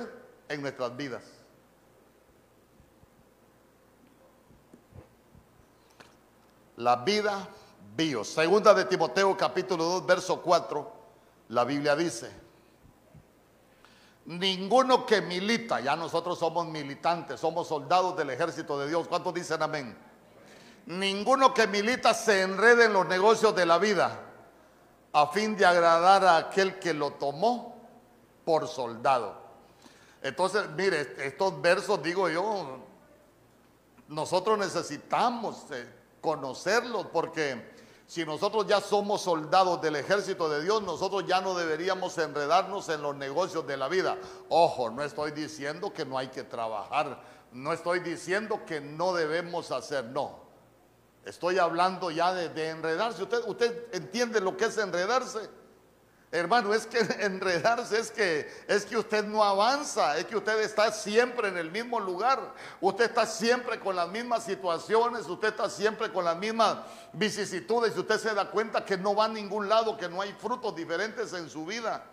[0.51, 1.23] en nuestras vidas.
[6.77, 7.49] La vida
[7.97, 8.23] bio.
[8.23, 10.93] Segunda de Timoteo capítulo 2 verso 4,
[11.49, 12.31] la Biblia dice,
[14.27, 19.09] ninguno que milita, ya nosotros somos militantes, somos soldados del ejército de Dios.
[19.09, 20.10] ¿Cuántos dicen amén?
[20.91, 24.27] Ninguno que milita se enrede en los negocios de la vida
[25.13, 27.81] a fin de agradar a aquel que lo tomó
[28.45, 29.41] por soldado.
[30.23, 32.79] Entonces, mire, estos versos, digo yo,
[34.09, 35.89] nosotros necesitamos eh,
[36.21, 37.71] conocerlos porque
[38.07, 43.03] si nosotros ya somos soldados del ejército de Dios, nosotros ya no deberíamos enredarnos en
[43.03, 44.19] los negocios de la vida.
[44.49, 47.23] Ojo, no estoy diciendo que no hay que trabajar,
[47.53, 50.40] no estoy diciendo que no debemos hacer, no.
[51.31, 53.23] Estoy hablando ya de, enredarse.
[53.23, 55.49] ¿Usted, ¿Usted entiende lo que es enredarse?
[56.33, 60.91] Hermano, es que enredarse es que, es que usted no avanza, es que usted está
[60.91, 66.11] siempre en el mismo lugar, usted está siempre con las mismas situaciones, usted está siempre
[66.11, 66.79] con las mismas
[67.13, 70.33] vicisitudes y usted se da cuenta que no va a ningún lado, que no hay
[70.33, 72.05] frutos diferentes en su vida.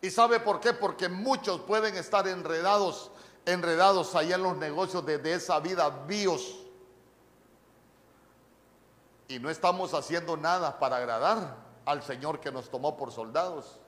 [0.00, 0.72] ¿Y sabe por qué?
[0.72, 3.10] Porque muchos pueden estar enredados,
[3.44, 6.59] enredados allá en los negocios de, esa vida bios
[9.30, 13.78] y no estamos haciendo nada para agradar al Señor que nos tomó por soldados.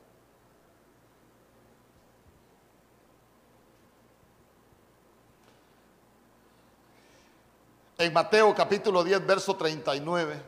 [7.98, 10.40] En Mateo capítulo 10, verso 39.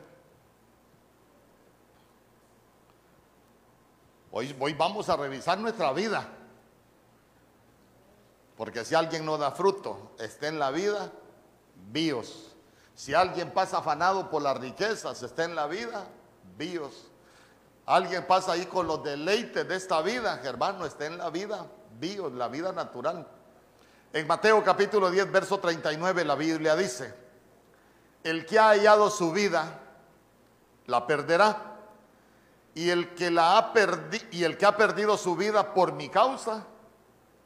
[4.31, 6.25] Hoy, hoy vamos a revisar nuestra vida.
[8.55, 11.11] Porque si alguien no da fruto, está en la vida,
[11.91, 12.54] bios.
[12.95, 16.05] Si alguien pasa afanado por las riquezas, está en la vida,
[16.57, 17.11] bios.
[17.85, 21.67] Alguien pasa ahí con los deleites de esta vida, hermano, está en la vida,
[21.99, 23.27] bios, la vida natural.
[24.13, 27.13] En Mateo capítulo 10, verso 39, la Biblia dice,
[28.23, 29.81] el que ha hallado su vida,
[30.87, 31.73] la perderá.
[32.73, 36.09] Y el que la ha perdido y el que ha perdido su vida por mi
[36.09, 36.65] causa,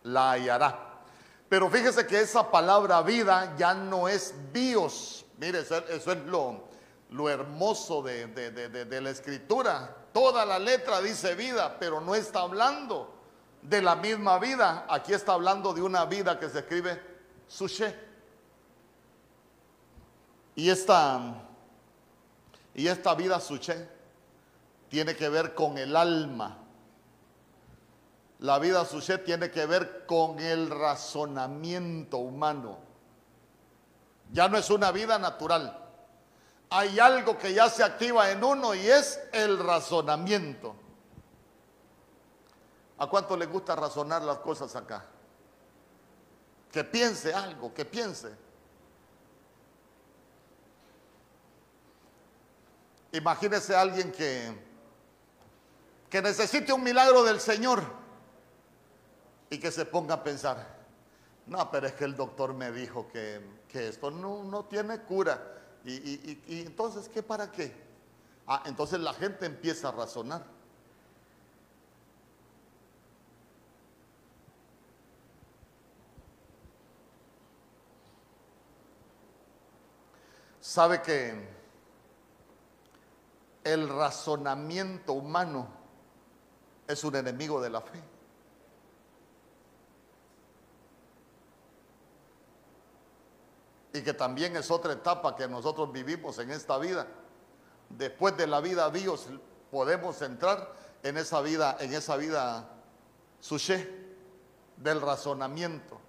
[0.03, 1.01] la hallará.
[1.47, 6.65] Pero fíjese que esa palabra vida ya no es bios, Mire, eso, es lo,
[7.11, 9.95] lo hermoso de, de, la escritura.
[10.11, 13.15] Toda la letra dice vida, pero no está hablando
[13.61, 14.85] de la misma vida.
[14.89, 17.01] Aquí está hablando de una vida que se escribe
[17.47, 17.95] suche.
[20.55, 21.35] Y esta,
[22.75, 23.87] y esta vida suche
[24.89, 26.57] tiene que ver con el alma.
[28.39, 32.88] La vida suche tiene que ver con el razonamiento humano.
[34.31, 35.75] Ya no es una vida natural.
[36.69, 40.75] Hay algo que ya se activa en uno y es el razonamiento.
[42.99, 45.05] ¿A cuánto le gusta razonar las cosas acá?
[46.71, 48.35] Que piense algo, que piense.
[53.13, 54.53] Imagínese a alguien que,
[56.09, 57.81] que necesite un milagro del Señor
[59.49, 60.77] y que se ponga a pensar,
[61.47, 65.41] no, pero es que el doctor me dijo que, esto no, no, tiene cura.
[65.85, 65.91] Y,
[66.47, 67.73] y entonces, ¿qué para qué?
[68.51, 70.43] Ah, entonces la gente empieza a razonar.
[80.59, 81.47] Sabe que
[83.63, 85.67] el razonamiento humano
[86.87, 88.01] es un enemigo de la fe.
[93.99, 97.05] Y que también es otra etapa que nosotros vivimos en esta vida.
[97.89, 99.27] Después de la vida Dios
[99.69, 102.69] podemos entrar en esa vida, en esa vida
[103.41, 104.15] suché
[104.77, 105.99] del razonamiento.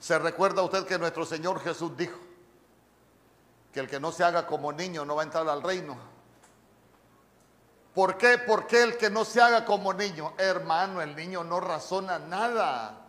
[0.00, 2.18] ¿Se recuerda usted que nuestro Señor Jesús dijo
[3.72, 5.96] que el que no se haga como niño no va a entrar al reino?
[7.94, 8.38] ¿Por qué?
[8.38, 13.05] Porque el que no se haga como niño, hermano, el niño no razona nada.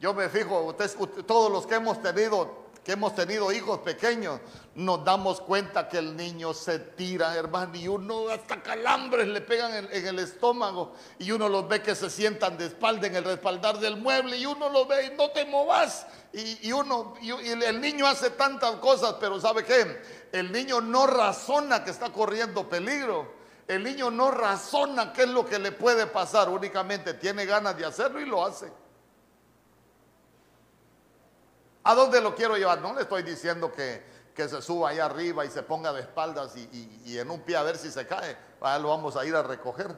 [0.00, 4.38] Yo me fijo, ustedes, todos los que hemos tenido que hemos tenido hijos pequeños,
[4.76, 9.88] nos damos cuenta que el niño se tira, hermano, y uno hasta calambres le pegan
[9.90, 13.80] en, el estómago, y uno los ve que se sientan de espalda en el respaldar
[13.80, 18.06] del mueble, y uno los ve y no te movas, y, uno, y, el niño
[18.06, 20.00] hace tantas cosas, pero ¿sabe qué?
[20.30, 23.34] El niño no razona que está corriendo peligro.
[23.66, 27.84] El niño no razona qué es lo que le puede pasar, únicamente tiene ganas de
[27.84, 28.70] hacerlo y lo hace.
[31.86, 32.80] ¿A dónde lo quiero llevar?
[32.80, 34.02] No le estoy diciendo que,
[34.34, 37.78] se suba ahí arriba y se ponga de espaldas y, en un pie a ver
[37.78, 38.36] si se cae.
[38.60, 39.96] Ahora lo vamos a ir a recoger.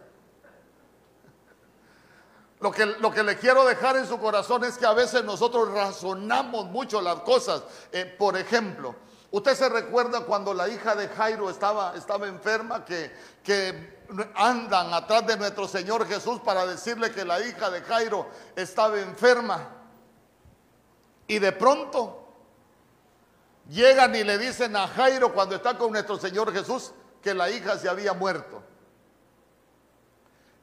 [2.61, 5.72] Lo que, lo que, le quiero dejar en su corazón es que a veces nosotros
[5.72, 7.62] razonamos mucho las cosas.
[7.90, 8.94] Eh, por ejemplo,
[9.31, 13.11] usted se recuerda cuando la hija de Jairo estaba, estaba enferma, que,
[13.42, 19.01] que andan atrás de nuestro Señor Jesús para decirle que la hija de Jairo estaba
[19.01, 19.78] enferma.
[21.29, 22.27] Y de pronto
[23.69, 27.79] llegan y le dicen a Jairo cuando está con nuestro Señor Jesús que la hija
[27.79, 28.62] se había muerto.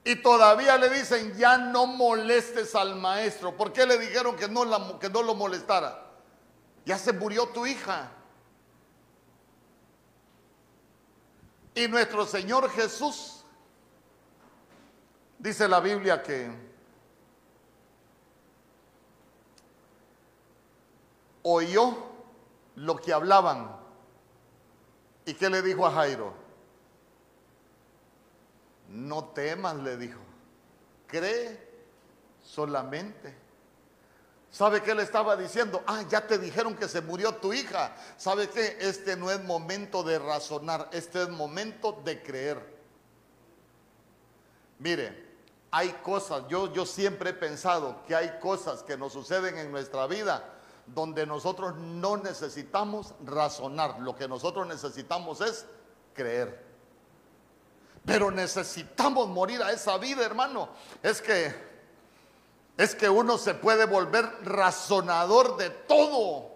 [0.03, 3.55] Y todavía le dicen, ya no molestes al maestro.
[3.55, 6.11] ¿Por qué le dijeron que no, lo molestara?
[6.85, 8.11] Ya se murió tu hija.
[11.73, 13.43] Y nuestro Señor Jesús,
[15.39, 16.74] dice la Biblia que
[21.45, 21.95] oyó
[22.75, 23.77] lo que hablaban.
[25.25, 26.33] ¿Y qué le dijo a Jairo?
[28.89, 30.19] No temas, le dijo.
[31.07, 31.69] Cree
[32.41, 33.35] solamente.
[34.49, 35.83] ¿Sabe qué le estaba diciendo?
[35.85, 37.95] Ah, ya te dijeron que se murió tu hija.
[38.17, 38.77] ¿Sabe qué?
[38.79, 42.75] Este no es momento de razonar, este es momento de creer.
[44.79, 45.25] Mire,
[45.71, 50.07] hay cosas, yo, yo siempre he pensado que hay cosas que nos suceden en nuestra
[50.07, 50.54] vida
[50.87, 55.65] donde nosotros no necesitamos razonar, lo que nosotros necesitamos es
[56.13, 56.63] creer.
[58.05, 60.69] Pero necesitamos morir a esa vida, hermano.
[61.01, 61.75] Es que
[62.77, 66.51] es que uno se puede volver razonador de todo.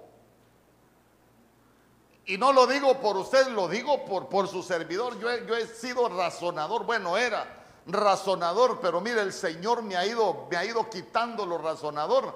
[2.25, 5.17] Y no lo digo por usted, lo digo por, por su servidor.
[5.19, 10.05] Yo he, yo he sido razonador, bueno, era razonador, pero mire, el Señor me ha
[10.05, 12.35] ido, me ha ido quitando lo razonador.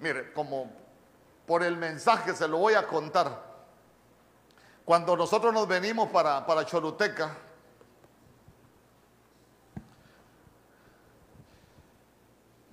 [0.00, 0.72] Mire, como
[1.50, 3.42] por el mensaje, se lo voy a contar.
[4.84, 7.36] Cuando nosotros nos venimos para, para Choluteca,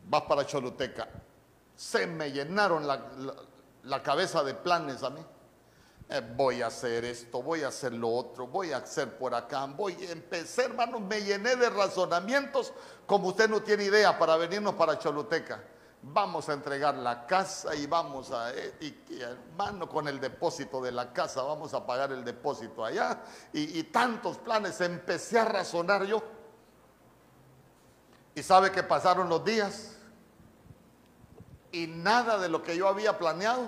[0.08, 1.08] vas para Choluteca,
[1.76, 5.26] se me llenaron la, cabeza de planes a mí.
[6.10, 9.66] Eh, voy a hacer esto, voy a hacer lo otro, voy a hacer por acá,
[9.66, 12.72] voy a empezar, hermano, me llené de razonamientos
[13.08, 15.64] como usted no tiene idea para venirnos para Choluteca
[16.14, 20.92] vamos a entregar la casa y vamos a, eh, y, hermano, con el depósito de
[20.92, 23.22] la casa, vamos a pagar el depósito allá.
[23.54, 26.24] Y, y, tantos planes, empecé a razonar yo.
[28.36, 29.98] Y sabe que pasaron los días
[31.72, 33.68] y nada de lo que yo había planeado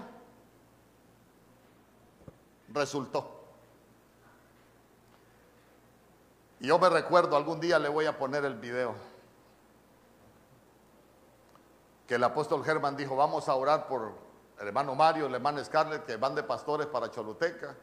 [2.69, 3.35] resultó.
[6.59, 9.08] Y yo me recuerdo, algún día le voy a poner el video
[12.09, 14.11] que el apóstol Germán dijo, vamos a orar por
[14.59, 17.75] el hermano Mario, el hermano Scarlett, que van de pastores para Choluteca.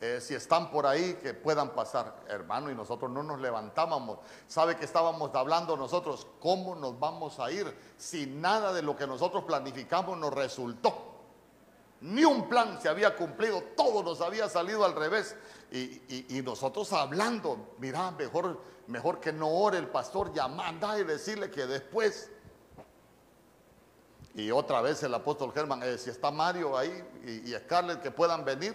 [0.00, 4.20] Eh, si están por ahí, que puedan pasar, hermano, y nosotros no nos levantábamos.
[4.48, 6.26] ¿Sabe que estábamos hablando nosotros?
[6.40, 7.66] ¿Cómo nos vamos a ir
[7.98, 10.94] si nada de lo que nosotros planificamos nos resultó?
[12.00, 15.36] Ni un plan se había cumplido, todo nos había salido al revés.
[15.70, 21.66] Y, nosotros hablando, mira, mejor, mejor que no ore el pastor, llamando y decirle que
[21.66, 22.30] después.
[24.36, 28.10] Y otra vez el apóstol Germán, eh, si está Mario ahí y, y Scarlett que
[28.10, 28.74] puedan venir,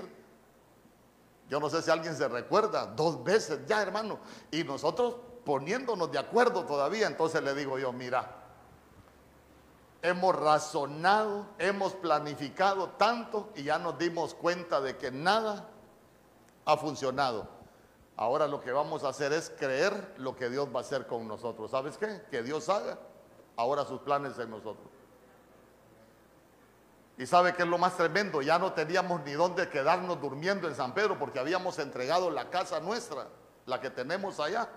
[1.47, 4.19] yo no sé si alguien se recuerda, dos veces ya, hermano.
[4.51, 8.41] Y nosotros poniéndonos de acuerdo todavía, entonces le digo yo, mira,
[10.01, 15.67] hemos razonado, hemos planificado tanto y ya nos dimos cuenta de que nada
[16.65, 17.47] ha funcionado.
[18.17, 21.27] Ahora lo que vamos a hacer es creer lo que Dios va a hacer con
[21.27, 21.71] nosotros.
[21.71, 22.21] ¿Sabes qué?
[22.29, 22.97] Que Dios haga
[23.55, 24.90] ahora sus planes en nosotros.
[27.21, 30.73] Y sabe que es lo más tremendo, ya no teníamos ni dónde quedarnos durmiendo en
[30.73, 33.27] San Pedro porque habíamos entregado la casa nuestra,
[33.67, 34.67] la que tenemos allá.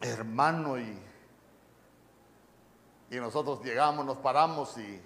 [0.00, 1.00] Hermano, y,
[3.08, 5.00] y nosotros llegamos, nos paramos y,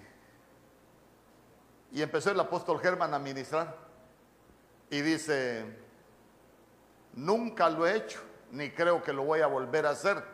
[1.91, 3.77] y empezó el apóstol Germán a ministrar.
[4.89, 5.65] Y dice,
[7.13, 10.32] nunca lo he hecho, ni creo que lo voy a volver a hacer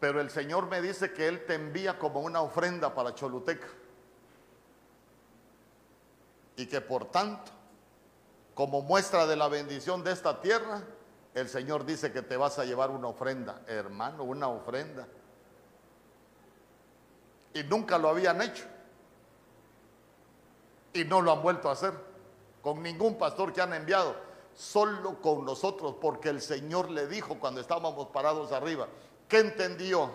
[0.00, 3.68] pero el Señor me dice que Él te envía como una ofrenda para Choluteca.
[6.56, 7.52] Y que por tanto,
[8.54, 10.82] como muestra de la bendición de esta tierra,
[11.34, 15.06] el Señor dice que te vas a llevar una ofrenda, hermano, una ofrenda.
[17.52, 18.64] Y nunca lo habían hecho.
[20.94, 21.92] Y no lo han vuelto a hacer
[22.62, 24.14] con ningún pastor que han enviado,
[24.54, 28.88] solo con nosotros, porque el Señor le dijo cuando estábamos parados arriba,
[29.30, 30.10] ¿Qué entendió?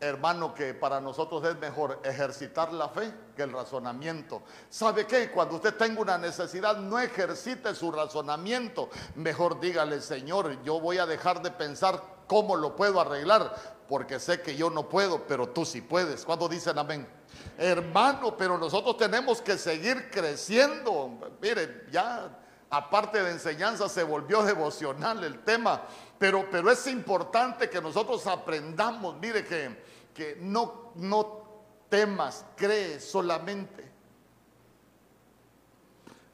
[0.00, 4.42] Hermano, que para nosotros es mejor ejercitar la fe que el razonamiento.
[4.68, 5.30] ¿Sabe qué?
[5.30, 8.90] Cuando usted tenga una necesidad, no ejercite su razonamiento.
[9.14, 13.54] Mejor dígale, Señor, yo voy a dejar de pensar cómo lo puedo arreglar,
[13.88, 16.24] porque sé que yo no puedo, pero tú sí puedes.
[16.24, 17.08] ¿Cuándo dicen amén?
[17.56, 21.18] Hermano, pero nosotros tenemos que seguir creciendo.
[21.40, 22.36] Mire, ya
[22.70, 25.82] aparte de enseñanza se volvió devocional el tema.
[26.18, 29.82] Pero, pero es importante que nosotros aprendamos, mire que,
[30.14, 31.42] que no, no
[31.88, 33.88] temas, cree solamente.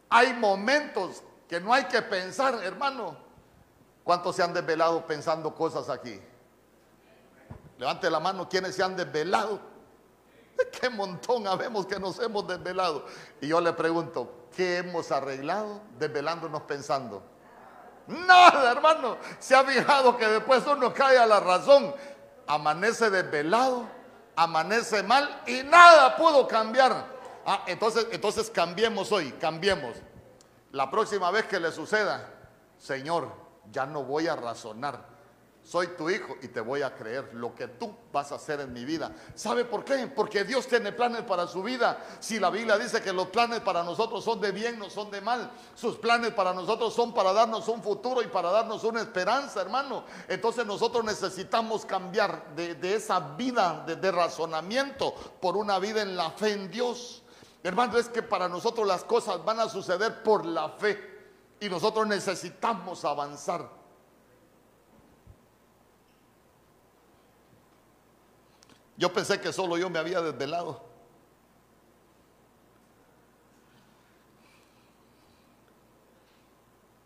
[0.09, 3.17] Hay momentos que no hay que pensar, hermano.
[4.03, 6.21] ¿Cuántos se han desvelado pensando cosas aquí?
[7.79, 9.61] Levante la mano quienes se han desvelado.
[10.81, 13.07] Qué montón habemos que nos hemos desvelado.
[13.41, 17.23] Y yo le pregunto, ¿qué hemos arreglado desvelándonos pensando?
[18.07, 19.17] Nada, hermano.
[19.39, 21.95] Se ha fijado que después uno cae a la razón.
[22.47, 23.87] Amanece desvelado,
[24.37, 27.07] amanece mal y nada pudo cambiar.
[27.47, 29.97] Ah, entonces, entonces cambiemos hoy, cambiemos.
[30.73, 32.29] La próxima vez que le suceda,
[32.79, 33.29] Señor,
[33.71, 35.14] ya no voy a razonar
[35.65, 38.73] soy tu hijo y te voy a creer lo que tú vas a hacer en
[38.73, 39.11] mi vida.
[39.35, 40.07] ¿Sabe por qué?
[40.15, 42.05] Porque Dios tiene planes para su vida.
[42.21, 45.23] Si la Biblia dice que los planes para nosotros son de bien, no son de
[45.23, 45.51] mal.
[45.75, 50.05] Sus planes para nosotros son para darnos un futuro y para darnos una esperanza, hermano.
[50.29, 56.53] Entonces nosotros necesitamos cambiar de, esa vida de razonamiento por una vida en la fe
[56.53, 57.23] en Dios.
[57.63, 61.15] Hermano, es que para nosotros las cosas van a suceder por la fe.
[61.59, 63.84] Y nosotros necesitamos avanzar.
[68.97, 70.83] Yo pensé que solo yo me había desvelado.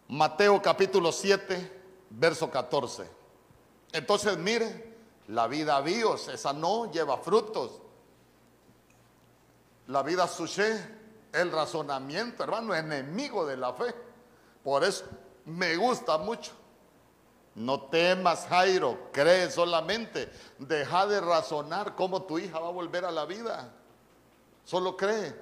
[0.09, 3.09] Mateo capítulo 7, verso 14.
[3.93, 4.97] Entonces mire,
[5.29, 7.81] la vida bios, esa no lleva frutos.
[9.87, 10.79] La vida suché,
[11.33, 13.95] el razonamiento, hermano, enemigo de la fe.
[14.63, 15.05] Por eso
[15.45, 16.53] me gusta mucho.
[17.59, 20.31] No temas, Jairo, cree solamente.
[20.59, 23.73] Deja de razonar cómo tu hija va a volver a la vida.
[24.65, 25.35] Solo cree.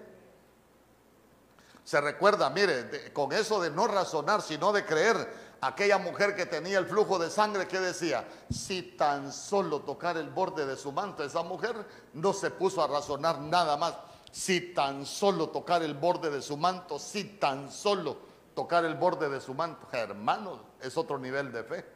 [1.84, 6.78] Se recuerda, mire, con eso de no razonar, sino de creer, aquella mujer que tenía
[6.78, 11.22] el flujo de sangre que decía, si tan solo tocar el borde de su manto,
[11.22, 13.94] esa mujer no se puso a razonar nada más.
[14.32, 18.16] Si tan solo tocar el borde de su manto, si tan solo
[18.54, 21.95] tocar el borde de su manto, hermanos, es otro nivel de fe.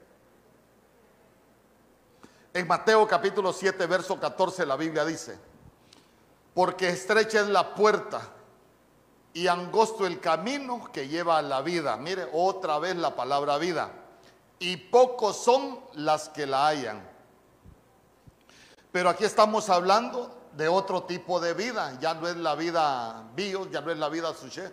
[2.53, 5.38] En Mateo capítulo 7, verso 14, la Biblia dice,
[6.53, 8.22] porque estrecha es la puerta
[9.32, 11.96] y angosto el camino que lleva a la vida.
[11.96, 13.92] Mire otra vez la palabra vida.
[14.59, 17.09] Y pocos son las que la hallan.
[18.90, 23.70] Pero aquí estamos hablando de otro tipo de vida, ya no es la vida bio,
[23.70, 24.72] ya no es la vida suche.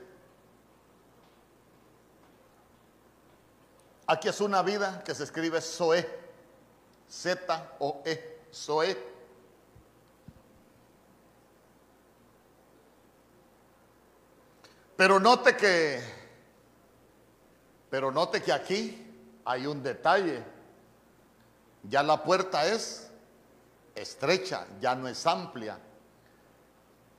[4.07, 6.26] Aquí es una vida que se escribe Zoe,
[7.09, 8.97] Z-O-E, Zoe.
[14.95, 16.01] Pero note que,
[17.89, 19.07] pero note que aquí
[19.45, 20.43] hay un detalle.
[21.83, 23.09] Ya la puerta es
[23.95, 25.79] estrecha, ya no es amplia.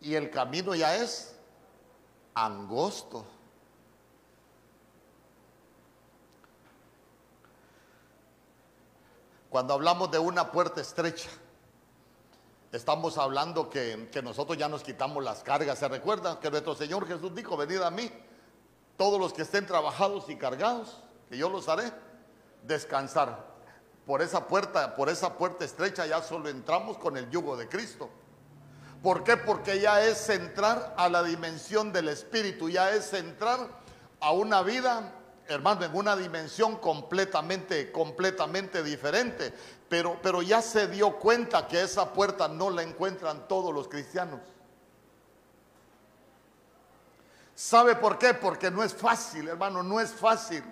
[0.01, 1.35] Y el camino ya es
[2.35, 3.25] angosto.
[9.51, 11.31] Cuando hablamos de una puerta estrecha,
[12.71, 15.79] estamos hablando que, nosotros ya nos quitamos las cargas.
[15.79, 18.11] ¿Se recuerda que nuestro Señor Jesús dijo, venid a mí,
[18.99, 21.93] todos los que estén trabajados y cargados, que yo los haré
[22.65, 23.47] descansar.
[24.07, 28.11] Por esa puerta, por esa puerta estrecha ya solo entramos con el yugo de Cristo.
[29.03, 29.37] ¿Por qué?
[29.37, 33.69] Porque ya es entrar a la dimensión del Espíritu, ya es entrar
[34.21, 35.13] a una vida
[35.49, 39.53] hermano, en una dimensión completamente, completamente diferente.
[39.89, 44.41] Pero, pero ya se dio cuenta que esa puerta no la encuentran todos los cristianos.
[47.55, 48.35] ¿Sabe por qué?
[48.35, 50.63] Porque no es fácil, hermano, no es fácil.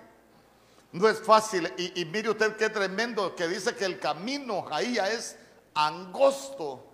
[0.91, 1.73] No es fácil.
[1.77, 5.37] Y, y mire usted qué tremendo que dice que el camino ahí ya es
[5.73, 6.85] angosto.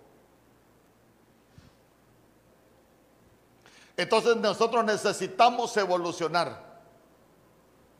[3.96, 6.73] Entonces nosotros necesitamos evolucionar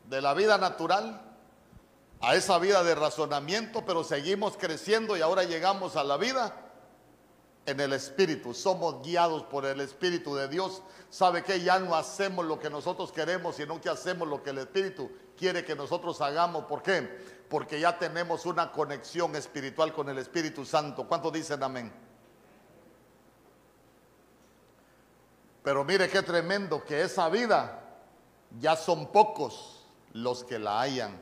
[0.09, 1.21] de la vida natural
[2.21, 6.55] a esa vida de razonamiento, pero seguimos creciendo y ahora llegamos a la vida
[7.65, 8.53] en el Espíritu.
[8.53, 10.81] Somos guiados por el Espíritu de Dios.
[11.09, 14.59] ¿Sabe que Ya no hacemos lo que nosotros queremos, sino que hacemos lo que el
[14.59, 16.65] Espíritu quiere que nosotros hagamos.
[16.65, 17.01] ¿Por qué?
[17.49, 21.07] Porque ya tenemos una conexión espiritual con el Espíritu Santo.
[21.07, 21.91] ¿Cuántos dicen amén?
[25.63, 27.81] Pero mire qué tremendo que esa vida
[28.59, 29.74] ya son pocos
[30.15, 31.21] los que la hayan.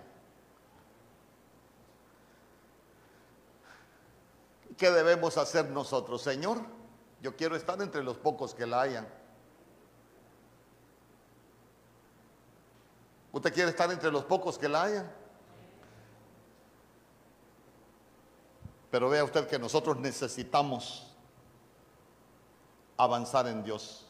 [4.77, 6.21] ¿Qué debemos hacer nosotros?
[6.21, 6.59] Señor,
[7.19, 9.07] yo quiero estar entre los pocos que la hayan.
[13.31, 15.11] ¿Usted quiere estar entre los pocos que la hayan?
[18.91, 21.15] Pero vea usted que nosotros necesitamos
[22.95, 24.05] avanzar en Dios.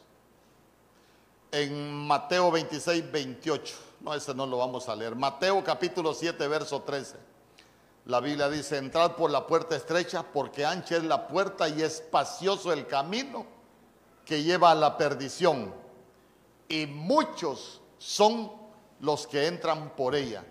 [1.52, 3.93] En Mateo 26, 28.
[4.04, 5.16] No, ese no lo vamos a leer.
[5.16, 7.16] Mateo capítulo 7, verso 13.
[8.04, 12.70] La Biblia dice, entrad por la puerta estrecha porque ancha es la puerta y espacioso
[12.70, 13.46] el camino
[14.26, 15.72] que lleva a la perdición.
[16.68, 18.52] Y muchos son
[19.00, 20.44] los que entran por ella.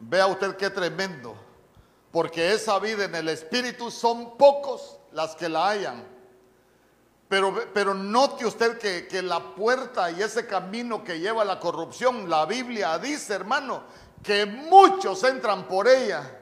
[0.00, 1.34] Vea usted qué tremendo,
[2.12, 6.13] porque esa vida en el Espíritu son pocos las que la hayan.
[7.72, 12.30] Pero, note usted que, que la puerta y ese camino que lleva a la corrupción,
[12.30, 13.82] la Biblia dice, hermano,
[14.22, 16.40] que muchos entran por ella.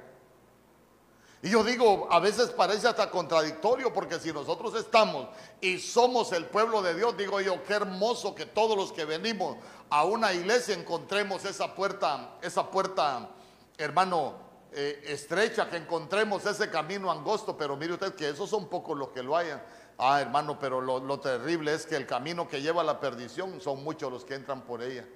[1.42, 5.28] Y yo digo, a veces parece hasta contradictorio porque si nosotros estamos
[5.60, 9.56] y somos el pueblo de Dios, digo yo, qué hermoso que todos los que venimos
[9.90, 13.30] a una iglesia encontremos esa puerta, esa puerta,
[13.76, 14.34] hermano,
[14.72, 19.08] eh, estrecha, que encontremos ese camino angosto, pero mire usted que esos son pocos los
[19.08, 19.62] que lo hayan.
[20.04, 23.84] Ah, hermano, pero lo, terrible es que el camino que lleva a la perdición son
[23.84, 25.06] muchos los que entran por ella.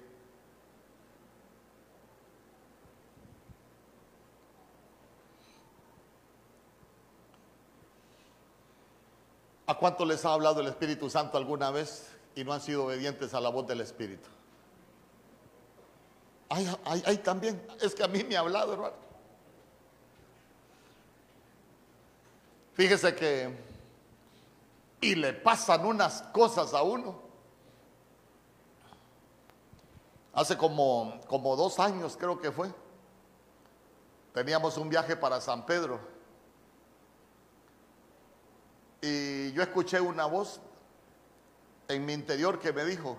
[9.65, 13.33] ¿A cuánto les ha hablado el Espíritu Santo alguna vez y no han sido obedientes
[13.33, 14.29] a la voz del Espíritu?
[16.47, 18.95] Ay, también, es que a mí me ha hablado, hermano.
[22.73, 23.66] Fíjese que
[25.01, 27.21] y le pasan unas cosas a uno.
[30.33, 32.73] Hace como, como dos años creo que fue.
[34.33, 35.99] Teníamos un viaje para San Pedro.
[39.01, 40.59] Y yo escuché una voz
[41.87, 43.17] en mi interior que me dijo,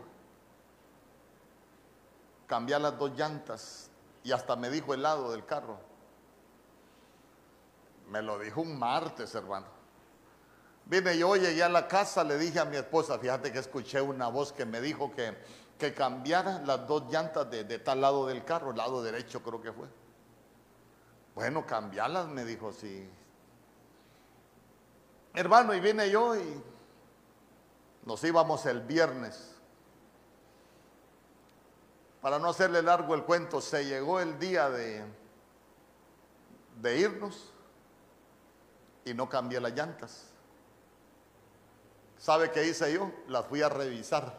[2.46, 3.90] cambiar las dos llantas.
[4.24, 5.78] Y hasta me dijo el lado del carro.
[8.10, 9.77] Me lo dijo un martes, hermano.
[10.89, 14.28] Vine yo, llegué a la casa, le dije a mi esposa, fíjate que escuché una
[14.28, 15.36] voz que me dijo que,
[15.78, 19.70] que cambiara las dos llantas de, tal lado del carro, el lado derecho creo que
[19.70, 19.86] fue.
[21.34, 23.07] Bueno, cambiarlas, me dijo, sí.
[25.34, 26.62] Hermano, y vine yo y
[28.07, 29.55] nos íbamos el viernes.
[32.22, 35.05] Para no hacerle largo el cuento, se llegó el día de,
[36.80, 37.53] de irnos
[39.05, 40.32] y no cambié las llantas.
[42.18, 43.10] ¿Sabe qué hice yo?
[43.28, 44.32] Las fui a revisar.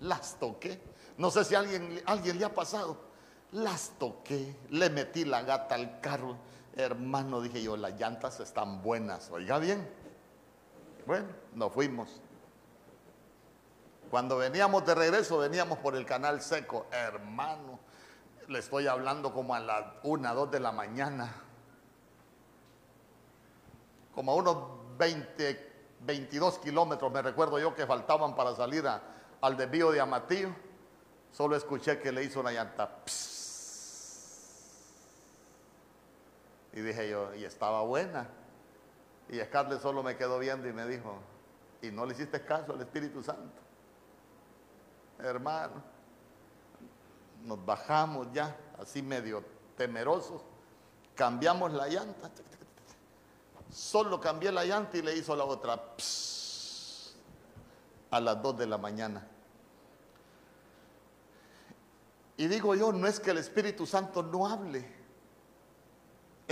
[0.00, 0.80] Las toqué.
[1.18, 2.96] No sé si alguien, alguien le ha pasado.
[3.52, 6.36] Las toqué, le metí la gata al carro.
[6.74, 9.30] Hermano, dije yo, las llantas están buenas.
[9.30, 9.86] Oiga bien.
[11.06, 12.20] Bueno, nos fuimos.
[14.10, 16.86] Cuando veníamos de regreso, veníamos por el canal seco.
[16.92, 17.78] Hermano,
[18.48, 21.34] le estoy hablando como a las una, dos de la mañana.
[24.14, 28.84] Como a unos 20, 22 kilómetros, me recuerdo yo que faltaban para salir
[29.40, 30.50] al desvío de Amatillo.
[31.32, 32.98] Solo escuché que le hizo una llanta.
[36.74, 38.28] Y dije yo, y estaba buena.
[39.28, 41.18] Y Scarlett solo me quedó viendo y me dijo,
[41.80, 43.60] ¿y no le hiciste caso al Espíritu Santo?
[45.18, 45.82] Hermano,
[47.44, 49.44] nos bajamos ya, así medio
[49.76, 50.42] temerosos,
[51.14, 52.30] cambiamos la llanta.
[53.72, 55.82] Solo cambié la llanta y le hizo la otra
[58.10, 59.26] a las 2 de la mañana.
[62.36, 65.02] Y digo yo, no es que el Espíritu Santo no hable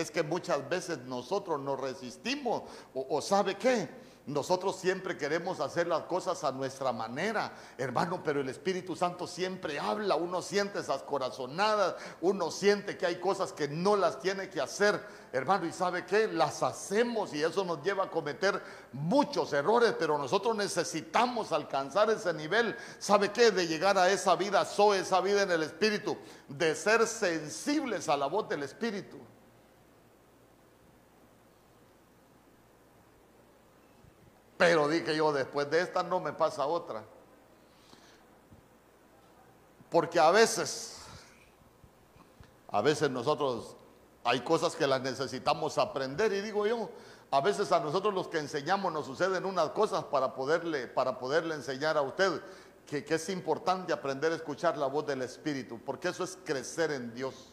[0.01, 2.63] es que muchas veces nosotros nos resistimos
[2.95, 3.89] o, sabe qué.
[4.27, 9.81] Nosotros siempre queremos hacer las cosas a nuestra manera, hermano, pero el Espíritu Santo siempre
[9.81, 14.61] habla, uno siente esas corazonadas, uno siente que hay cosas que no las tiene que
[14.61, 15.01] hacer,
[15.33, 18.63] hermano, y sabe qué, las hacemos y eso nos lleva a cometer
[18.93, 23.51] muchos errores, pero nosotros necesitamos alcanzar ese nivel, ¿sabe qué?
[23.51, 26.17] De llegar a esa vida, so esa vida en el Espíritu,
[26.47, 29.30] de ser sensibles a la voz del Espíritu.
[34.61, 37.03] Pero dije yo, después de esta no me pasa otra.
[39.89, 40.99] Porque a veces,
[42.69, 43.75] a veces nosotros
[44.23, 46.91] hay cosas que las necesitamos aprender y digo yo,
[47.31, 51.55] a veces a nosotros los que enseñamos nos suceden unas cosas para poderle, para poderle
[51.55, 52.43] enseñar a usted
[52.87, 56.91] que, que es importante aprender a escuchar la voz del Espíritu, porque eso es crecer
[56.91, 57.50] en Dios.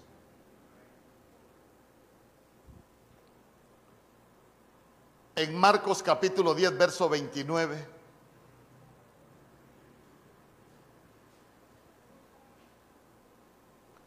[5.37, 7.87] En Marcos capítulo 10, verso 29.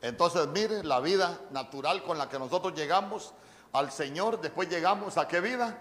[0.03, 3.33] Entonces, mire, la vida natural con la que nosotros llegamos
[3.73, 5.79] al Señor, después llegamos a qué vida?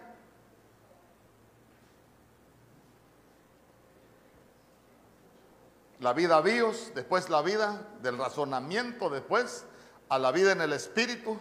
[6.00, 9.66] La vida bios, después la vida del razonamiento, después
[10.10, 11.39] a la vida en el espíritu.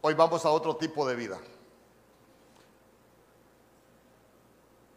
[0.00, 1.38] Hoy vamos a otro tipo de vida.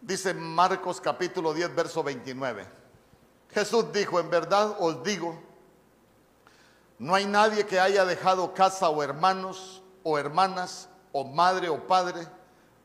[0.04, 2.68] Dice Marcos capítulo 10, verso 29.
[3.52, 5.42] Jesús dijo, en verdad os digo,
[7.00, 12.28] no hay nadie que haya dejado casa o hermanos o hermanas o madre o padre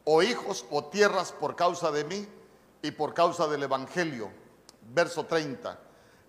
[0.05, 2.29] o hijos o tierras por causa de mí
[2.83, 4.31] y por causa del Evangelio.
[4.95, 5.77] Verso 30.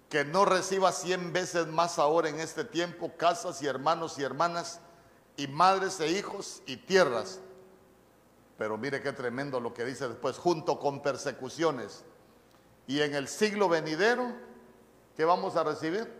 [0.09, 4.79] Que no reciba cien veces más ahora en este tiempo casas y hermanos y hermanas
[5.37, 7.41] y madres e hijos y tierras
[8.59, 12.03] pero mire qué tremendo lo que dice después, junto con persecuciones.
[12.87, 14.33] Y en el siglo venidero,
[15.15, 16.11] ¿qué vamos a recibir?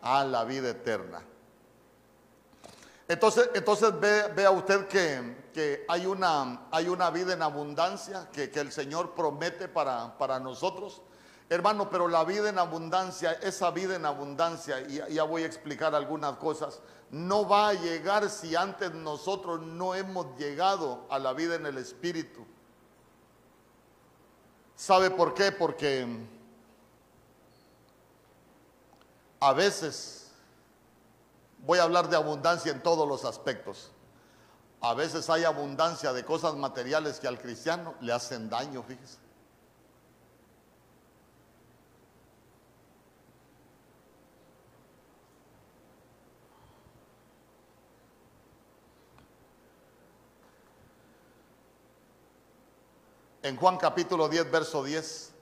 [0.00, 1.22] A la vida eterna.
[3.06, 9.14] Entonces, entonces vea usted que, hay, una, hay, una, vida en abundancia que, el Señor
[9.14, 11.02] promete para, para, nosotros.
[11.50, 15.94] Hermano, pero la vida en abundancia, esa vida en abundancia, y ya voy a explicar
[15.94, 16.80] algunas cosas,
[17.10, 21.78] no va a llegar si antes nosotros no hemos llegado a la vida en el
[21.78, 22.44] Espíritu.
[24.76, 25.52] ¿Sabe por qué?
[25.52, 26.06] Porque
[29.40, 30.30] a veces,
[31.58, 33.90] voy a hablar de abundancia en todos los aspectos,
[34.80, 39.23] a veces hay abundancia de cosas materiales que al cristiano le hacen daño, fíjese.
[53.44, 55.32] En Juan capítulo 10, verso 10.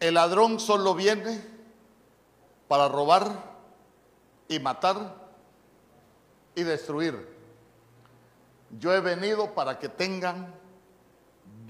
[0.00, 1.44] El ladrón solo viene
[2.66, 3.28] para robar
[4.48, 5.14] y matar
[6.54, 7.28] y destruir.
[8.78, 10.54] Yo he venido para que tengan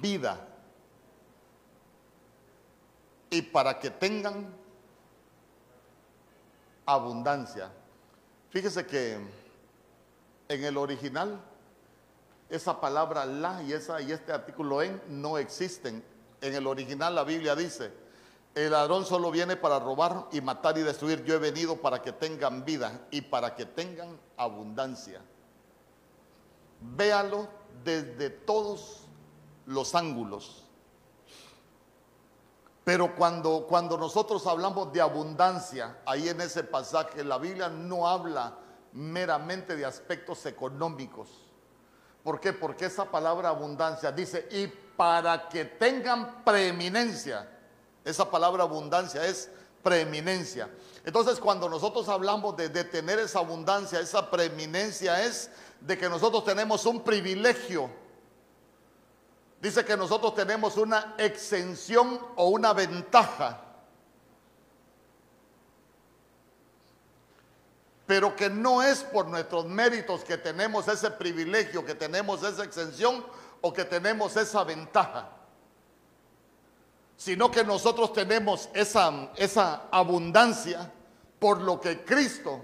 [0.01, 0.47] vida
[3.31, 4.55] y para que tengan
[6.87, 7.73] abundancia.
[8.51, 9.19] Fíjese que
[10.49, 11.41] en el original
[12.49, 16.03] esa palabra la y, esa, y este artículo en no existen.
[16.41, 17.93] En el original la Biblia dice,
[18.55, 21.25] el ladrón solo viene para robar y matar y destruir.
[21.25, 25.21] Yo he venido para que tengan vida y para que tengan abundancia.
[26.81, 27.49] Véalo
[27.85, 29.03] desde todos
[29.67, 30.66] los ángulos.
[32.87, 38.59] Pero cuando, cuando nosotros hablamos de abundancia, ahí en ese pasaje, la Biblia no habla
[38.93, 41.29] meramente de aspectos económicos.
[42.23, 42.53] ¿Por qué?
[42.53, 47.49] Porque esa palabra abundancia dice, y para que tengan preeminencia.
[48.05, 49.51] Esa palabra abundancia es
[49.83, 50.71] preeminencia.
[51.05, 56.45] Entonces cuando nosotros hablamos de, de tener esa abundancia, esa preeminencia es de que nosotros
[56.45, 57.91] tenemos un privilegio.
[59.61, 63.63] Dice que nosotros tenemos una exención o una ventaja.
[68.07, 73.25] Pero que no es por nuestros méritos que tenemos ese privilegio, que tenemos esa exención
[73.61, 75.37] o que tenemos esa ventaja
[77.17, 80.93] sino que nosotros tenemos esa, esa abundancia
[81.39, 82.61] por lo que Cristo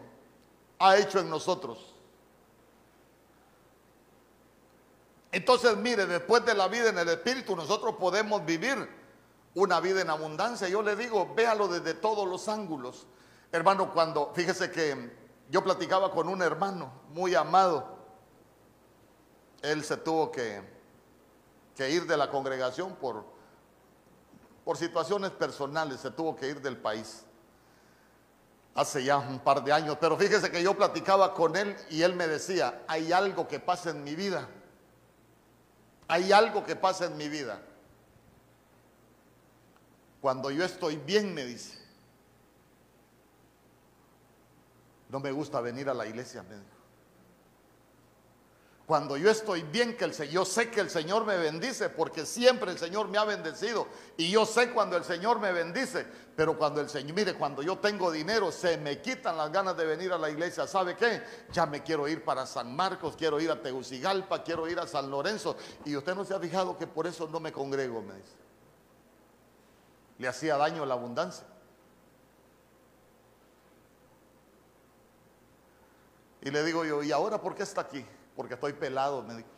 [0.78, 1.91] ha hecho en nosotros.
[5.33, 8.89] Entonces, mire, después de la vida en el Espíritu, nosotros podemos vivir
[9.55, 10.68] una vida en abundancia.
[10.68, 13.07] Yo le digo, véalo desde todos los ángulos.
[13.51, 15.16] Hermano, cuando, fíjese que
[15.49, 17.97] yo platicaba con un hermano muy amado,
[19.62, 20.62] él se tuvo que,
[21.74, 23.24] que ir de la congregación por,
[24.64, 27.24] por situaciones personales se tuvo que ir del país
[28.74, 32.14] hace ya un par de años, pero fíjese que yo platicaba con él y él
[32.14, 34.49] me decía, hay algo que pasa en mi vida,
[36.13, 37.59] hay algo que pasa en mi vida.
[40.21, 41.79] Cuando yo estoy bien, me dice,
[45.09, 46.57] no me gusta venir a la iglesia, me
[48.85, 52.27] cuando yo estoy bien, que el Señor, yo sé que el Señor me bendice, porque
[52.27, 53.89] siempre el Señor me ha bendecido.
[54.19, 56.05] Y yo sé cuando el Señor me bendice,
[56.37, 59.85] pero cuando el Señor, mire, cuando yo tengo dinero, se me quitan las ganas de
[59.85, 60.66] venir a la iglesia.
[60.66, 61.22] ¿Sabe qué?
[61.53, 65.11] Ya me quiero ir para San Marcos, quiero ir a Tegucigalpa, quiero ir a San
[65.11, 65.57] Lorenzo.
[65.85, 68.37] Y usted no se ha fijado que por eso no me congrego, me dice.
[70.18, 71.47] Le hacía daño la abundancia.
[76.41, 78.05] Y le digo yo, ¿y ahora por qué está aquí?
[78.37, 79.49] porque estoy pelado, me dijo.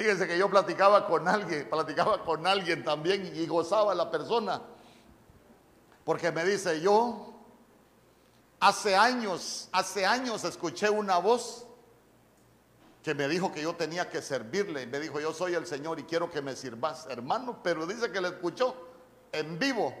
[0.00, 4.62] Fíjense que yo platicaba con alguien, platicaba con alguien también y gozaba la persona.
[6.06, 7.34] Porque me dice, yo
[8.60, 11.66] hace años, hace años escuché una voz
[13.02, 14.84] que me dijo que yo tenía que servirle.
[14.84, 17.60] Y me dijo, yo soy el Señor y quiero que me sirvas, hermano.
[17.62, 18.74] Pero dice que le escuchó
[19.32, 19.94] en vivo.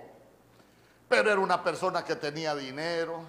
[1.10, 3.20] Pero era una persona que tenía dinero,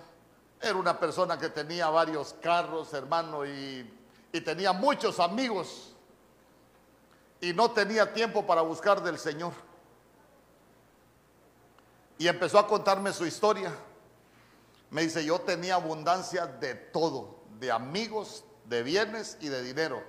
[0.62, 3.94] era una persona que tenía varios carros, hermano, y,
[4.46, 5.91] tenía muchos amigos.
[7.42, 9.54] Y no tenía tiempo para buscar del Señor.
[12.20, 13.74] Y empezó a contarme su historia.
[14.92, 20.04] Me dice, yo tenía abundancia de todo, de amigos, de bienes y de dinero.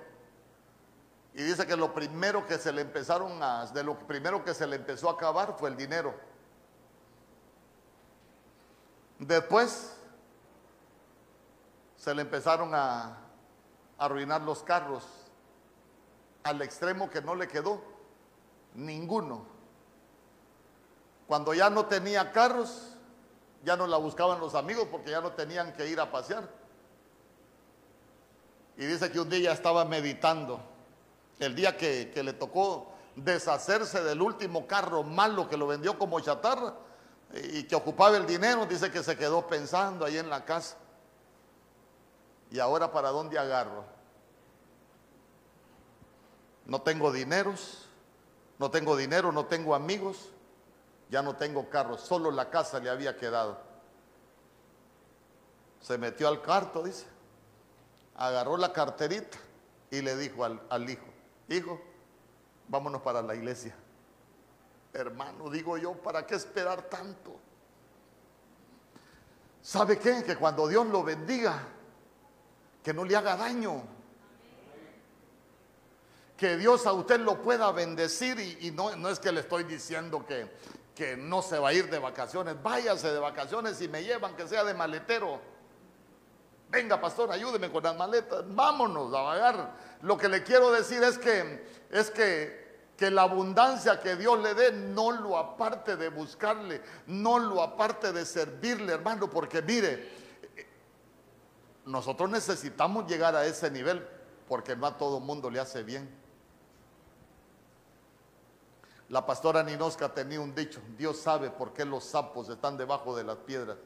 [1.33, 4.67] Y dice que lo primero que se le empezaron a, de lo primero que se
[4.67, 6.13] le empezó a acabar fue el dinero.
[9.17, 9.95] Después
[11.97, 13.17] se le empezaron a
[13.97, 15.22] arruinar los carros
[16.43, 17.81] al extremo que no le quedó
[18.75, 19.45] ninguno.
[21.27, 22.95] Cuando ya no tenía carros,
[23.63, 26.49] ya no la buscaban los amigos porque ya no tenían que ir a pasear.
[28.77, 30.59] Y dice que un día estaba meditando,
[31.39, 36.19] el día que, que le tocó deshacerse del último carro malo que lo vendió como
[36.19, 36.73] chatarra,
[37.33, 40.77] y que ocupaba el dinero, dice que se quedó pensando ahí en la casa.
[42.51, 43.85] ¿Y ahora para dónde agarro?
[46.65, 47.87] No tengo dineros,
[48.59, 50.29] no tengo dinero, no tengo amigos,
[51.09, 53.59] ya no tengo carro, solo la casa le había quedado.
[55.81, 57.05] Se metió al cuarto, dice,
[58.15, 59.37] agarró la carterita
[59.91, 61.05] y le dijo al, al hijo,
[61.49, 61.79] hijo,
[62.67, 63.75] vámonos para la iglesia.
[64.93, 67.35] Hermano, digo yo, ¿para qué esperar tanto?
[69.61, 70.23] ¿Sabe qué?
[70.23, 71.67] Que cuando Dios lo bendiga,
[72.83, 73.81] que no le haga daño.
[76.37, 80.51] Que Dios a usted lo pueda bendecir y, no, es que le estoy diciendo que,
[80.95, 82.61] que no se va a ir de vacaciones.
[82.61, 85.39] Váyase de vacaciones y me llevan que sea de maletero.
[86.69, 88.43] Venga, pastor, ayúdeme con las maletas.
[88.47, 89.75] Vámonos a vagar.
[90.01, 92.63] Lo que le quiero decir es que es que
[92.97, 98.11] que la abundancia que Dios le dé no lo aparte de buscarle, no lo aparte
[98.11, 100.09] de servirle, hermano, porque mire,
[101.85, 104.07] nosotros necesitamos llegar a ese nivel,
[104.47, 106.22] porque no a todo mundo le hace bien.
[109.09, 113.23] La pastora Ninosca tenía un dicho, Dios sabe por qué los sapos están debajo de
[113.23, 113.77] las piedras.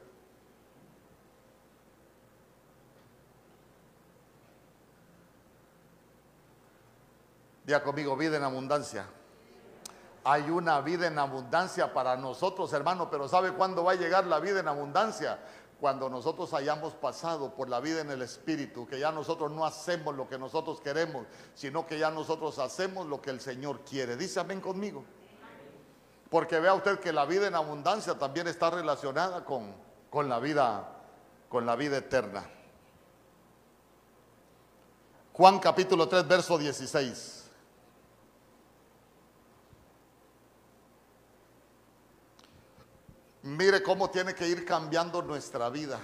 [7.68, 9.06] Día conmigo, vida en abundancia.
[10.24, 14.40] Hay una vida en abundancia para nosotros, hermano, pero ¿sabe cuándo va a llegar la
[14.40, 15.38] vida en abundancia?
[15.80, 20.16] Cuando nosotros hayamos pasado por la vida en el Espíritu, que ya nosotros no hacemos
[20.16, 24.16] lo que nosotros queremos, sino que ya nosotros hacemos lo que el Señor quiere.
[24.16, 25.04] Dice amén conmigo.
[26.30, 29.72] Porque vea usted que la vida en abundancia también está relacionada con,
[30.10, 30.88] con la vida,
[31.48, 32.44] con la vida eterna.
[35.32, 37.37] Juan capítulo 3, verso 16.
[43.48, 45.98] Mire cómo tiene que ir cambiando nuestra vida.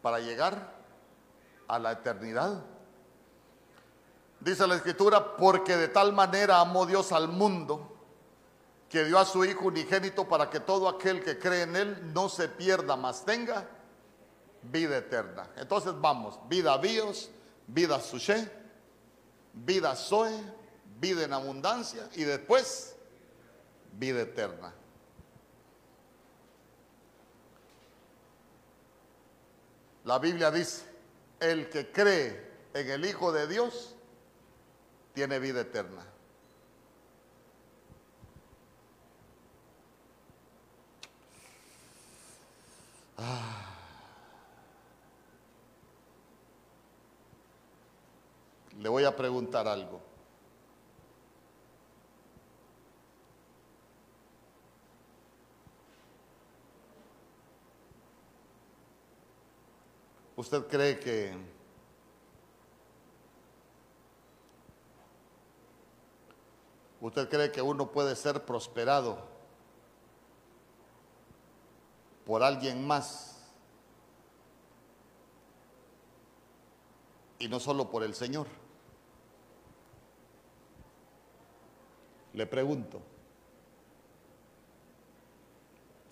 [0.00, 0.74] Para llegar
[1.66, 2.62] a la eternidad.
[4.38, 7.92] Dice la escritura, porque de tal manera amó Dios al mundo
[8.88, 12.28] que dio a su Hijo unigénito para que todo aquel que cree en Él no
[12.28, 13.66] se pierda, mas tenga
[14.62, 15.50] vida eterna.
[15.56, 17.28] Entonces vamos, vida bios,
[17.66, 18.61] vida suché,
[19.52, 20.38] vida Zoe,
[21.00, 22.94] vida en abundancia y después
[23.98, 24.72] vida eterna.
[30.04, 30.84] La Biblia dice,
[31.38, 33.94] el que cree en el Hijo de Dios
[35.14, 36.04] tiene vida eterna.
[43.18, 43.71] Ah.
[48.82, 50.00] Le voy a preguntar algo.
[60.34, 61.32] ¿Usted cree que
[67.00, 69.18] ¿Usted cree que uno puede ser prosperado
[72.26, 73.48] por alguien más
[77.38, 78.61] y no solo por el Señor?
[82.34, 83.00] Le pregunto.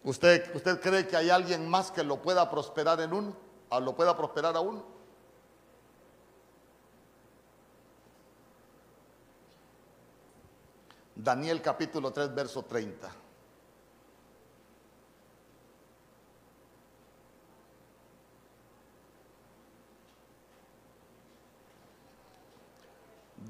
[0.04, 3.36] ¿Usted, ¿Usted cree que hay alguien más que lo pueda prosperar en uno?
[3.80, 4.82] ¿Lo pueda prosperar a?
[11.14, 13.10] Daniel capítulo 3, verso 30.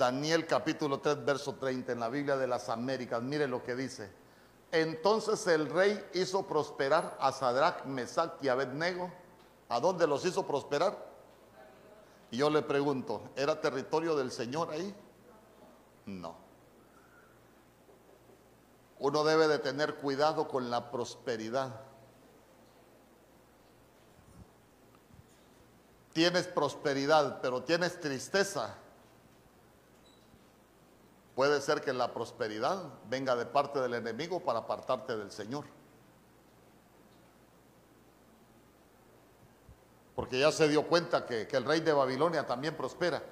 [0.00, 3.20] Daniel capítulo 3, verso 30 en la Biblia de las Américas.
[3.22, 4.10] Mire lo que dice.
[4.72, 9.12] Entonces el rey hizo prosperar a Sadrach, Mesach y Abednego.
[9.68, 10.96] ¿A dónde los hizo prosperar?
[12.30, 14.94] Y yo le pregunto, ¿era territorio del Señor ahí?
[16.06, 16.34] No.
[19.00, 21.78] Uno debe de tener cuidado con la prosperidad.
[26.14, 28.78] Tienes prosperidad, pero tienes tristeza.
[31.40, 35.64] Puede ser que la prosperidad venga de parte del enemigo para apartarte del Señor.
[40.14, 43.22] Porque ya se dio cuenta que, el rey de Babilonia también prospera.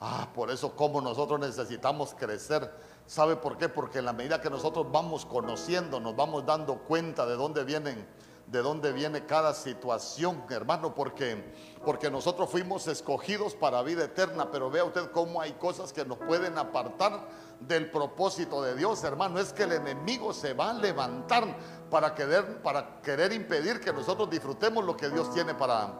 [0.00, 2.72] Ah, por eso como nosotros necesitamos crecer.
[3.06, 3.68] ¿Sabe por qué?
[3.68, 8.08] Porque en la medida que nosotros vamos conociendo, nos vamos dando cuenta de dónde vienen,
[8.46, 11.42] de dónde viene cada situación, hermano, porque
[11.84, 16.18] porque nosotros fuimos escogidos para vida eterna, pero vea usted cómo hay cosas que nos
[16.18, 17.28] pueden apartar
[17.60, 19.38] del propósito de Dios, hermano.
[19.38, 21.44] Es que el enemigo se va a levantar
[21.90, 25.92] para querer, para querer impedir que nosotros disfrutemos lo que Dios tiene para,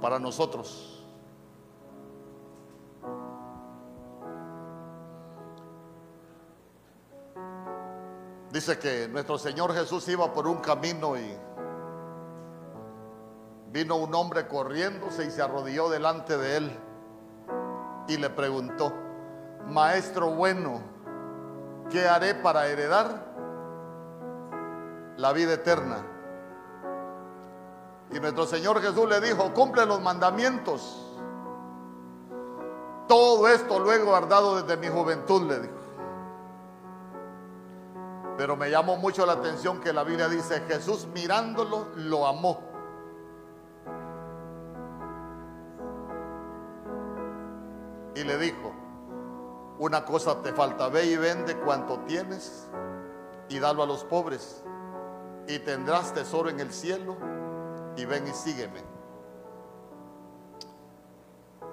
[0.00, 0.96] para nosotros.
[8.52, 11.38] Dice que nuestro Señor Jesús iba por un camino y
[13.72, 16.78] vino un hombre corriéndose y se arrodilló delante de él
[18.08, 18.92] y le preguntó,
[19.68, 20.80] Maestro bueno,
[21.90, 23.26] ¿qué haré para heredar
[25.16, 26.04] la vida eterna?
[28.10, 31.06] Y nuestro Señor Jesús le dijo, cumple los mandamientos.
[33.06, 35.74] Todo esto lo he guardado desde mi juventud, le dijo.
[38.36, 42.69] Pero me llamó mucho la atención que la Biblia dice, Jesús mirándolo lo amó.
[48.20, 48.70] Y le dijo,
[49.78, 52.68] una cosa te falta, ve y vende cuanto tienes
[53.48, 54.62] y dalo a los pobres
[55.48, 57.16] y tendrás tesoro en el cielo
[57.96, 58.82] y ven y sígueme.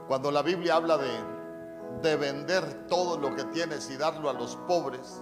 [0.07, 1.19] Cuando la Biblia habla de,
[2.01, 5.21] de vender todo lo que tienes y darlo a los pobres,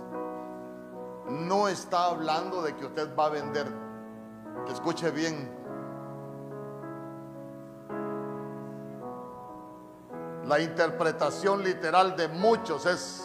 [1.28, 3.66] no está hablando de que usted va a vender,
[4.68, 5.52] que escuche bien,
[10.48, 13.22] la interpretación literal de muchos es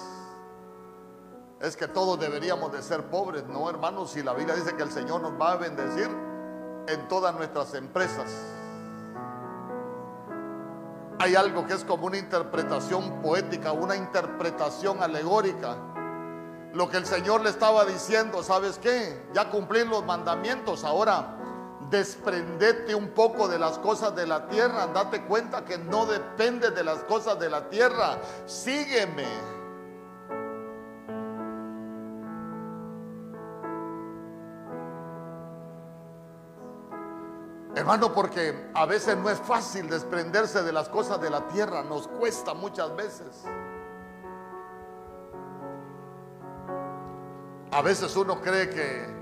[1.60, 4.90] es que todos deberíamos de ser pobres, no hermanos, si la Biblia dice que el
[4.90, 6.08] Señor nos va a bendecir
[6.88, 8.32] en todas nuestras empresas.
[11.18, 15.76] Hay algo que es como una interpretación poética, una interpretación alegórica.
[16.72, 19.22] Lo que el Señor le estaba diciendo, ¿sabes qué?
[19.34, 21.39] Ya cumplí los mandamientos, ahora
[21.90, 26.84] desprendete un poco de las cosas de la tierra, date cuenta que no depende de
[26.84, 29.26] las cosas de la tierra, sígueme.
[37.74, 42.08] Hermano, porque a veces no es fácil desprenderse de las cosas de la tierra, nos
[42.08, 43.44] cuesta muchas veces.
[47.72, 49.19] A veces uno cree que,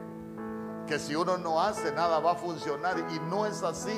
[0.88, 3.96] que si uno no hace nada va a funcionar y no es así.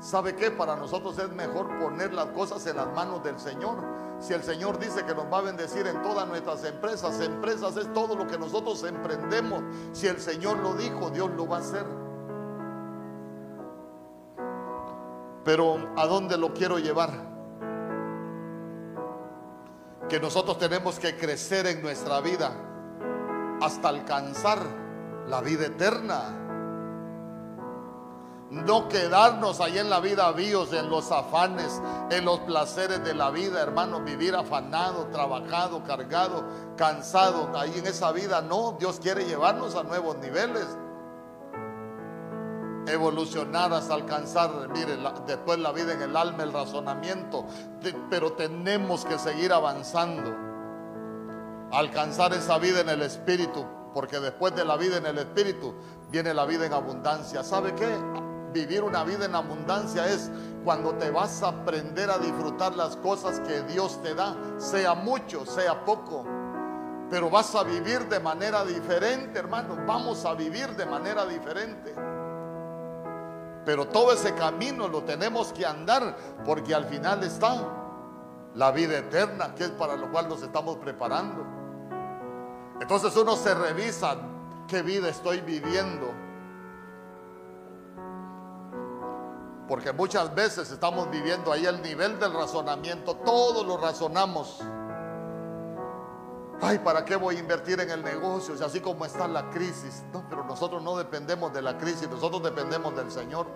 [0.00, 0.52] ¿Sabe qué?
[0.52, 3.84] Para nosotros es mejor poner las cosas en las manos del Señor.
[4.20, 7.92] Si el Señor dice que nos va a bendecir en todas nuestras empresas, empresas es
[7.92, 9.62] todo lo que nosotros emprendemos.
[9.92, 11.84] Si el Señor lo dijo, Dios lo va a hacer.
[15.44, 17.10] Pero ¿a dónde lo quiero llevar?
[20.08, 22.52] Que nosotros tenemos que crecer en nuestra vida
[23.60, 24.87] hasta alcanzar
[25.28, 26.34] la vida eterna.
[28.50, 33.30] No quedarnos ahí en la vida vivos, en los afanes, en los placeres de la
[33.30, 34.00] vida, hermano.
[34.00, 36.44] Vivir afanado, trabajado, cargado,
[36.76, 37.50] cansado.
[37.58, 38.76] Ahí en esa vida, no.
[38.78, 40.66] Dios quiere llevarnos a nuevos niveles
[42.90, 47.46] evolucionar alcanzar, mire, después la vida en el alma, el razonamiento,
[48.10, 50.34] pero tenemos que seguir avanzando,
[51.72, 55.74] alcanzar esa vida en el espíritu, porque después de la vida en el espíritu
[56.10, 57.42] viene la vida en abundancia.
[57.42, 57.88] ¿Sabe qué?
[58.52, 60.30] Vivir una vida en abundancia es
[60.64, 65.44] cuando te vas a aprender a disfrutar las cosas que Dios te da, sea mucho,
[65.44, 66.24] sea poco.
[67.10, 69.76] Pero vas a vivir de manera diferente, hermano.
[69.86, 71.94] Vamos a vivir de manera diferente.
[73.64, 77.56] Pero todo ese camino lo tenemos que andar porque al final está
[78.54, 81.57] la vida eterna, que es para lo cual nos estamos preparando.
[82.80, 84.16] Entonces uno se revisa
[84.66, 86.12] qué vida estoy viviendo.
[89.68, 94.62] Porque muchas veces estamos viviendo ahí el nivel del razonamiento, todos lo razonamos.
[96.60, 98.56] Ay, ¿para qué voy a invertir en el negocio?
[98.56, 100.04] Si así como está la crisis.
[100.12, 103.46] No, pero nosotros no dependemos de la crisis, nosotros dependemos del Señor.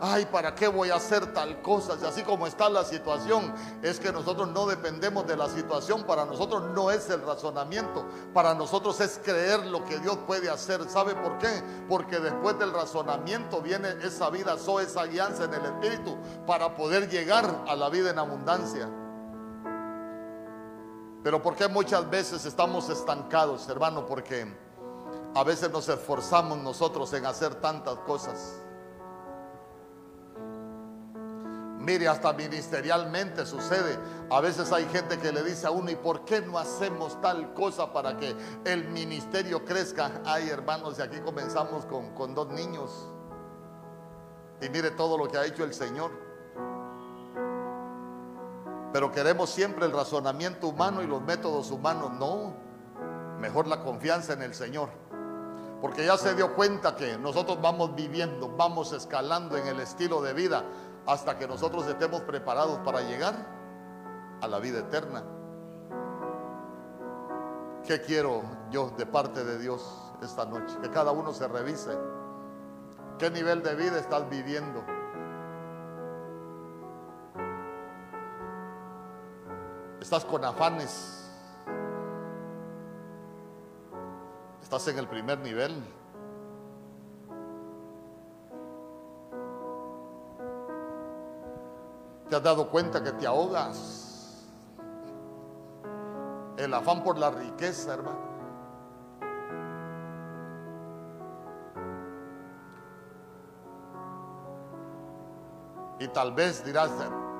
[0.00, 1.98] Ay, ¿para qué voy a hacer tal cosa?
[1.98, 6.04] Si así como está la situación, es que nosotros no dependemos de la situación.
[6.04, 8.04] Para nosotros no es el razonamiento.
[8.32, 10.88] Para nosotros es creer lo que Dios puede hacer.
[10.88, 11.62] ¿Sabe por qué?
[11.88, 17.08] Porque después del razonamiento viene esa vida, so esa guianza en el Espíritu para poder
[17.08, 18.88] llegar a la vida en abundancia.
[21.24, 24.06] Pero ¿por qué muchas veces estamos estancados, hermano?
[24.06, 24.46] Porque
[25.34, 28.62] a veces nos esforzamos nosotros en hacer tantas cosas.
[31.78, 33.96] Mire, hasta ministerialmente sucede.
[34.30, 37.54] A veces hay gente que le dice a uno, ¿y por qué no hacemos tal
[37.54, 40.20] cosa para que el ministerio crezca?
[40.24, 43.08] Ay, hermanos, y aquí comenzamos con, con dos niños.
[44.60, 46.10] Y mire todo lo que ha hecho el Señor.
[48.92, 52.10] Pero queremos siempre el razonamiento humano y los métodos humanos.
[52.18, 52.54] No,
[53.38, 54.88] mejor la confianza en el Señor.
[55.80, 60.32] Porque ya se dio cuenta que nosotros vamos viviendo, vamos escalando en el estilo de
[60.32, 60.64] vida
[61.08, 63.34] hasta que nosotros estemos preparados para llegar
[64.42, 65.24] a la vida eterna.
[67.86, 70.76] ¿Qué quiero yo de parte de Dios esta noche?
[70.82, 71.96] Que cada uno se revise.
[73.18, 74.84] ¿Qué nivel de vida estás viviendo?
[80.02, 81.32] Estás con afanes.
[84.62, 85.82] Estás en el primer nivel.
[92.28, 94.44] ¿Te has dado cuenta que te ahogas?
[96.58, 98.28] El afán por la riqueza, hermano.
[106.00, 106.90] Y tal vez dirás,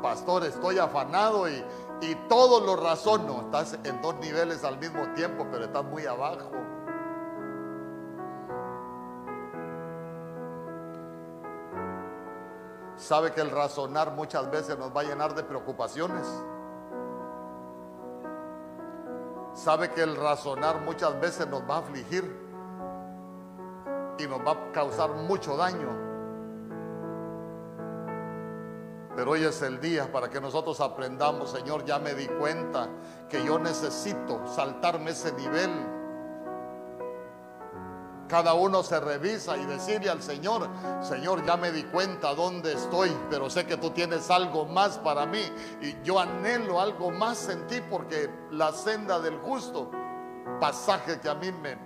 [0.02, 1.62] pastor, estoy afanado y,
[2.00, 3.42] y todo lo razono.
[3.42, 6.50] Estás en dos niveles al mismo tiempo, pero estás muy abajo.
[12.98, 16.26] Sabe que el razonar muchas veces nos va a llenar de preocupaciones.
[19.54, 22.24] Sabe que el razonar muchas veces nos va a afligir
[24.18, 25.88] y nos va a causar mucho daño.
[29.14, 32.88] Pero hoy es el día para que nosotros aprendamos, Señor, ya me di cuenta
[33.28, 35.97] que yo necesito saltarme ese nivel.
[38.28, 40.68] Cada uno se revisa y decirle al Señor,
[41.00, 45.24] Señor, ya me di cuenta dónde estoy, pero sé que tú tienes algo más para
[45.24, 45.40] mí
[45.80, 49.90] y yo anhelo algo más en ti porque la senda del justo,
[50.60, 51.78] pasaje que a mí me,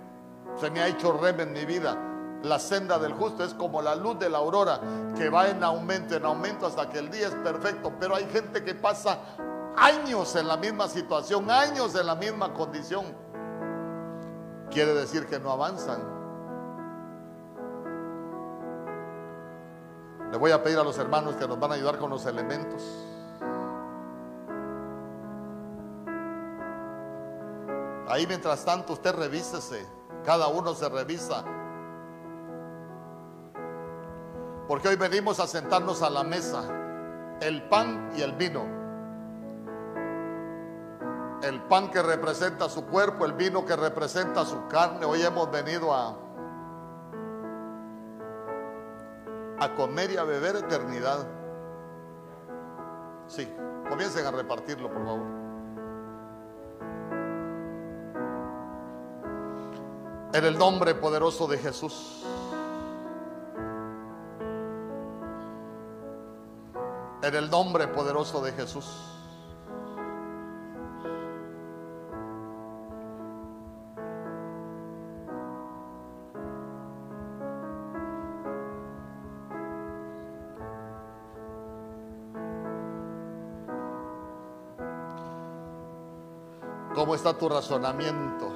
[0.59, 1.97] se me ha hecho rem en mi vida,
[2.43, 4.81] la senda del justo es como la luz de la aurora
[5.15, 7.93] que va en aumento, en aumento hasta que el día es perfecto.
[7.97, 9.17] Pero hay gente que pasa
[9.77, 13.05] años en la misma situación, años en la misma condición.
[14.69, 16.12] Quiere decir que no avanzan.
[20.33, 22.81] Le voy a pedir a los hermanos que nos van a ayudar con los elementos.
[28.09, 29.87] Ahí mientras tanto usted revísese,
[30.25, 31.45] cada uno se revisa
[34.67, 36.63] Porque hoy venimos a sentarnos a la mesa,
[37.39, 38.63] el pan y el vino.
[41.43, 45.05] El pan que representa su cuerpo, el vino que representa su carne.
[45.05, 46.22] Hoy hemos venido a,
[49.63, 51.25] a comer y a beber eternidad.
[53.27, 53.47] Sí,
[53.89, 55.43] comiencen a repartirlo, por favor.
[60.33, 62.25] En el nombre poderoso de Jesús.
[67.21, 69.22] En el nombre poderoso de Jesús.
[87.23, 88.51] Está tu razonamiento?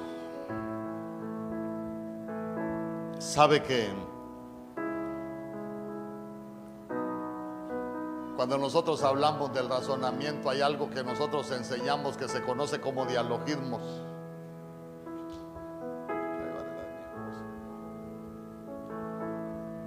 [3.18, 3.88] Sabe que
[8.36, 13.82] Cuando nosotros hablamos del razonamiento hay algo que nosotros enseñamos que se conoce como dialogismos.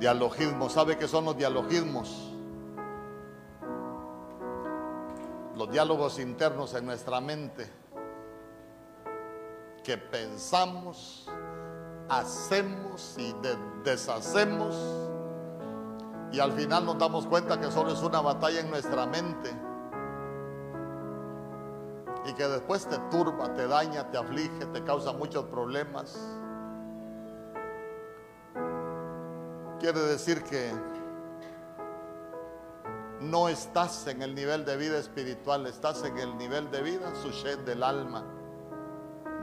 [0.01, 2.33] Dialogismos, ¿sabe qué son los dialogismos?
[5.55, 7.80] Los diálogos internos en nuestra mente
[9.83, 11.27] que pensamos,
[12.09, 13.33] hacemos y
[13.83, 14.75] deshacemos
[16.31, 19.51] y al final nos damos cuenta que solo es una batalla en nuestra mente.
[22.25, 26.17] Y que después te turba, te daña, te aflige, te causa muchos problemas.
[29.79, 30.71] Quiere decir que
[33.19, 37.31] no estás en el nivel de vida espiritual, estás en el nivel de vida, su
[37.65, 38.23] del alma,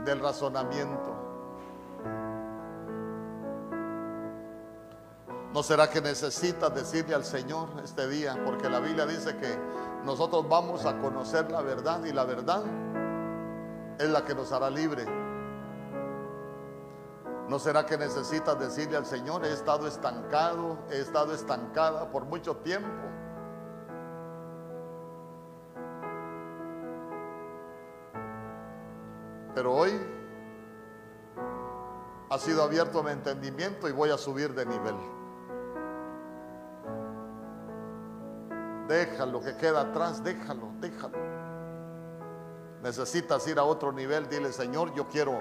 [0.05, 1.15] del razonamiento.
[5.53, 8.39] ¿No será que necesitas decirle al Señor este día?
[8.45, 9.57] Porque la Biblia dice que
[10.05, 12.63] nosotros vamos a conocer la verdad y la verdad
[13.97, 15.05] es la que nos hará libre.
[17.47, 22.57] ¿No será que necesitas decirle al Señor, he estado estancado, he estado estancada por mucho
[22.57, 23.08] tiempo?
[29.55, 29.91] Pero hoy
[32.29, 34.95] ha sido abierto mi entendimiento y voy a subir de nivel.
[38.87, 41.17] Déjalo que queda atrás, déjalo, déjalo.
[42.81, 45.39] Necesitas ir a otro nivel, dile, Señor, yo quiero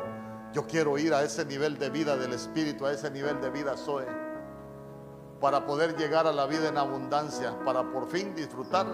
[0.53, 3.77] yo quiero ir a ese nivel de vida del espíritu, a ese nivel de vida
[3.77, 4.05] soy
[5.41, 8.87] para poder llegar a la vida en abundancia, para por fin disfrutar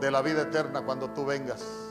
[0.00, 1.89] de la vida eterna cuando tú vengas.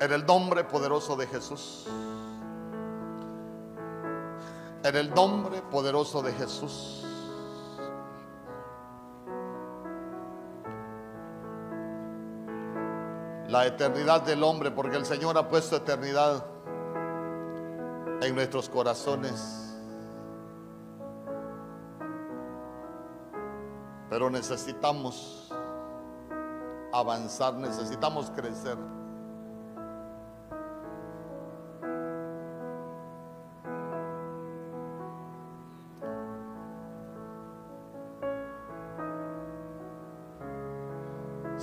[0.00, 1.86] En el nombre poderoso de Jesús.
[4.84, 7.04] En el nombre poderoso de Jesús.
[13.48, 16.44] la eternidad del hombre, porque el Señor ha puesto eternidad
[18.20, 19.74] en nuestros corazones.
[24.10, 25.50] Pero necesitamos
[26.92, 28.76] avanzar, necesitamos crecer.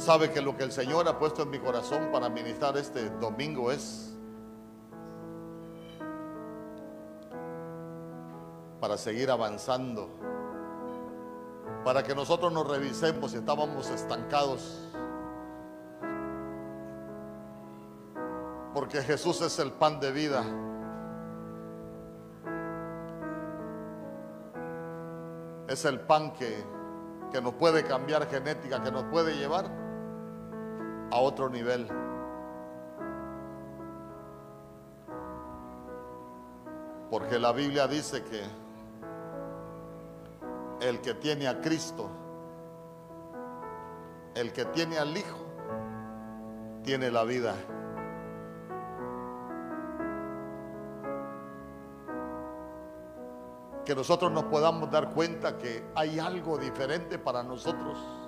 [0.06, 3.72] Sabe que lo que el Señor ha puesto en mi corazón para ministrar este domingo
[3.72, 4.14] es
[8.80, 10.07] para seguir avanzando,
[11.84, 14.80] para que nosotros nos revisemos si estábamos estancados.
[18.76, 20.44] Porque Jesús es el pan de vida.
[25.68, 26.64] Es el pan que,
[27.32, 29.85] que nos puede cambiar genética, que nos puede llevar
[31.11, 31.88] a otro nivel.
[37.10, 38.44] Porque la Biblia dice que
[40.82, 42.10] el que tiene a Cristo,
[44.34, 45.45] el que tiene al Hijo,
[46.84, 47.56] tiene la vida.
[53.86, 58.24] Que nosotros nos podamos dar cuenta que hay algo diferente para nosotros.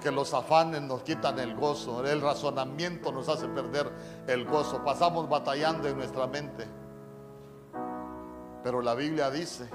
[0.00, 3.92] Porque los afanes nos quitan el gozo, el razonamiento nos hace perder
[4.26, 4.82] el gozo.
[4.82, 6.66] Pasamos batallando en nuestra mente.
[8.64, 9.68] Pero la Biblia dice,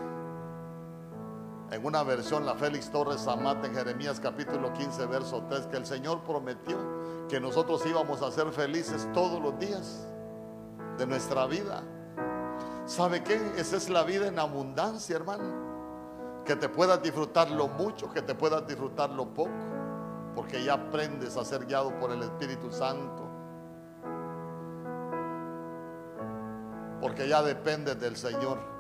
[1.70, 5.86] en una versión, la Félix Torres Amat en Jeremías capítulo 15, verso 3, que el
[5.86, 6.76] Señor prometió
[7.30, 10.08] que nosotros íbamos a ser felices todos los días
[10.98, 11.84] de nuestra vida.
[12.88, 13.40] ¿Sabe qué?
[13.58, 16.44] Esa es la vida en abundancia, hermano.
[16.46, 19.75] Que te puedas disfrutar lo mucho, que te puedas disfrutar lo poco,
[20.36, 23.24] porque ya aprendes a ser guiado por el Espíritu Santo.
[27.02, 28.76] Porque ya dependes del Señor.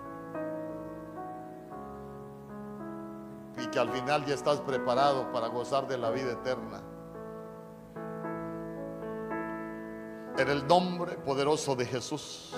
[3.57, 6.82] y que al final ya estás preparado para gozar de la vida eterna.
[10.38, 12.53] En el nombre poderoso de Jesús.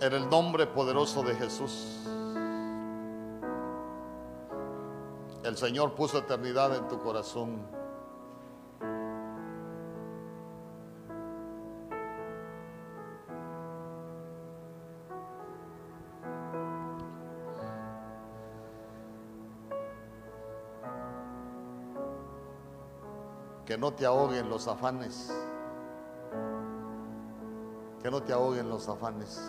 [0.00, 2.08] En el nombre poderoso de Jesús.
[5.44, 7.82] El Señor puso eternidad en tu corazón.
[23.72, 25.32] que no te ahoguen los afanes.
[28.02, 29.40] Que no te ahoguen los afanes.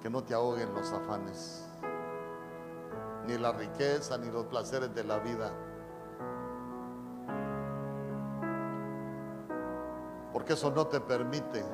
[0.00, 1.69] Que no te ahoguen los afanes.
[3.26, 5.52] Ni la riqueza, ni los placeres de la vida.
[10.32, 11.64] Porque eso no te permite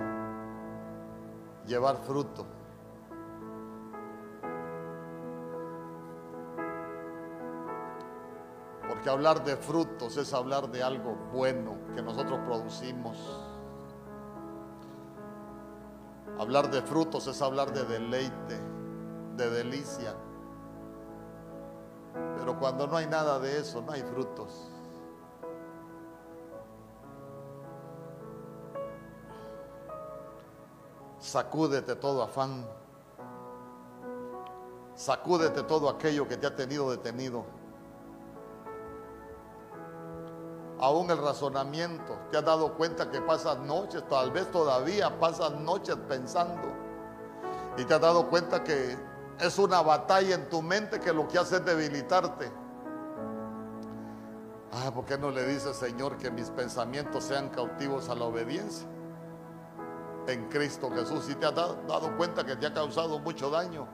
[1.67, 2.47] llevar fruto.
[8.89, 13.17] Porque hablar de frutos es hablar de algo bueno que nosotros producimos.
[16.39, 18.61] Hablar de frutos es hablar de deleite,
[19.37, 20.15] de delicia.
[22.47, 24.71] Pero cuando no hay nada de eso, no hay frutos.
[31.19, 32.65] Sacúdete todo afán.
[34.95, 37.45] Sacúdete todo aquello que te ha tenido detenido.
[40.79, 42.17] aún el razonamiento.
[42.31, 46.69] Te has dado cuenta que pasas noches, tal vez todavía pasas noches pensando.
[47.77, 48.97] Y te has dado cuenta que
[49.39, 52.51] es una batalla en tu mente que lo que hace es debilitarte.
[54.73, 58.87] Ah, ¿por qué no le dices, Señor, que mis pensamientos sean cautivos a la obediencia?
[60.27, 61.25] En Cristo Jesús.
[61.25, 63.87] Si te has dado cuenta que te ha causado mucho daño.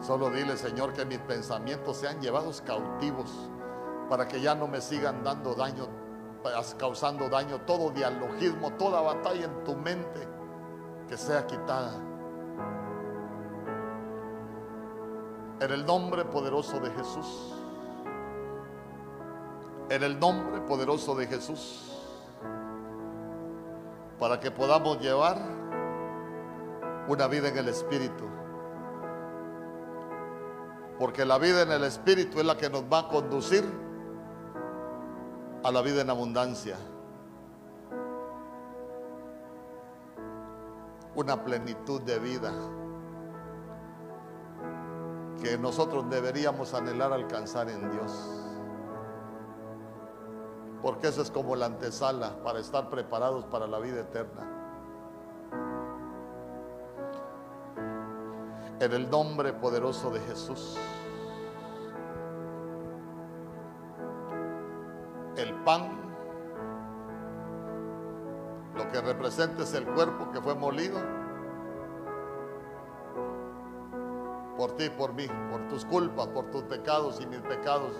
[0.00, 3.50] Solo dile, Señor, que mis pensamientos sean llevados cautivos
[4.08, 5.88] para que ya no me sigan dando daño,
[6.78, 10.28] causando daño, todo dialogismo, toda batalla en tu mente
[11.08, 12.07] que sea quitada.
[15.60, 17.52] En el nombre poderoso de Jesús.
[19.90, 21.92] En el nombre poderoso de Jesús.
[24.20, 25.36] Para que podamos llevar
[27.08, 28.24] una vida en el Espíritu.
[30.98, 33.64] Porque la vida en el Espíritu es la que nos va a conducir
[35.64, 36.76] a la vida en abundancia.
[41.16, 42.52] Una plenitud de vida
[45.42, 48.12] que nosotros deberíamos anhelar alcanzar en Dios.
[50.82, 54.54] Porque eso es como la antesala para estar preparados para la vida eterna.
[58.80, 60.78] En el nombre poderoso de Jesús.
[65.38, 65.88] el pan,
[68.76, 70.98] lo que representa es el cuerpo que fue molido
[74.58, 77.92] por ti, por mí, por tus culpas, por tus pecados y mis pecados,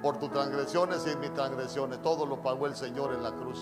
[0.00, 2.00] por tus transgresiones y mis transgresiones.
[2.00, 3.60] Todo lo pagó el Señor en la cruz.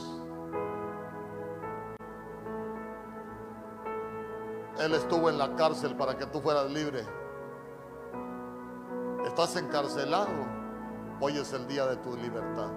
[4.79, 7.05] Él estuvo en la cárcel para que tú fueras libre.
[9.27, 10.47] Estás encarcelado.
[11.21, 12.71] Hoy es el día de tu libertad.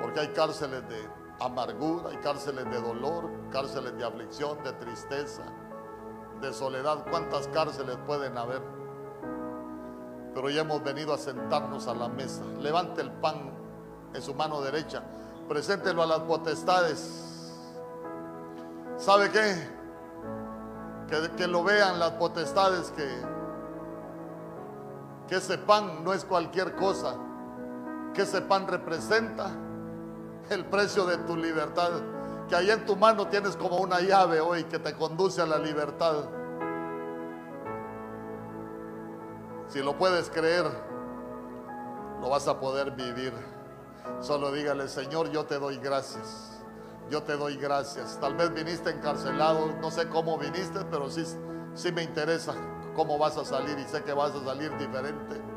[0.00, 1.08] Porque hay cárceles de
[1.38, 5.44] amargura, hay cárceles de dolor, cárceles de aflicción, de tristeza,
[6.42, 7.06] de soledad.
[7.08, 8.60] ¿Cuántas cárceles pueden haber?
[10.34, 12.42] Pero ya hemos venido a sentarnos a la mesa.
[12.60, 13.50] Levante el pan
[14.12, 15.02] en su mano derecha.
[15.48, 17.54] Preséntelo a las potestades.
[18.98, 19.68] ¿Sabe qué?
[21.08, 23.08] Que, que lo vean las potestades que,
[25.28, 27.14] que ese pan no es cualquier cosa.
[28.14, 29.50] Que ese pan representa
[30.50, 31.90] el precio de tu libertad.
[32.48, 35.58] Que ahí en tu mano tienes como una llave hoy que te conduce a la
[35.58, 36.28] libertad.
[39.68, 40.66] Si lo puedes creer,
[42.20, 43.32] lo vas a poder vivir.
[44.20, 46.60] Solo dígale, Señor, yo te doy gracias.
[47.10, 48.18] Yo te doy gracias.
[48.20, 51.24] Tal vez viniste encarcelado, no sé cómo viniste, pero sí,
[51.74, 52.54] sí me interesa
[52.94, 55.51] cómo vas a salir y sé que vas a salir diferente.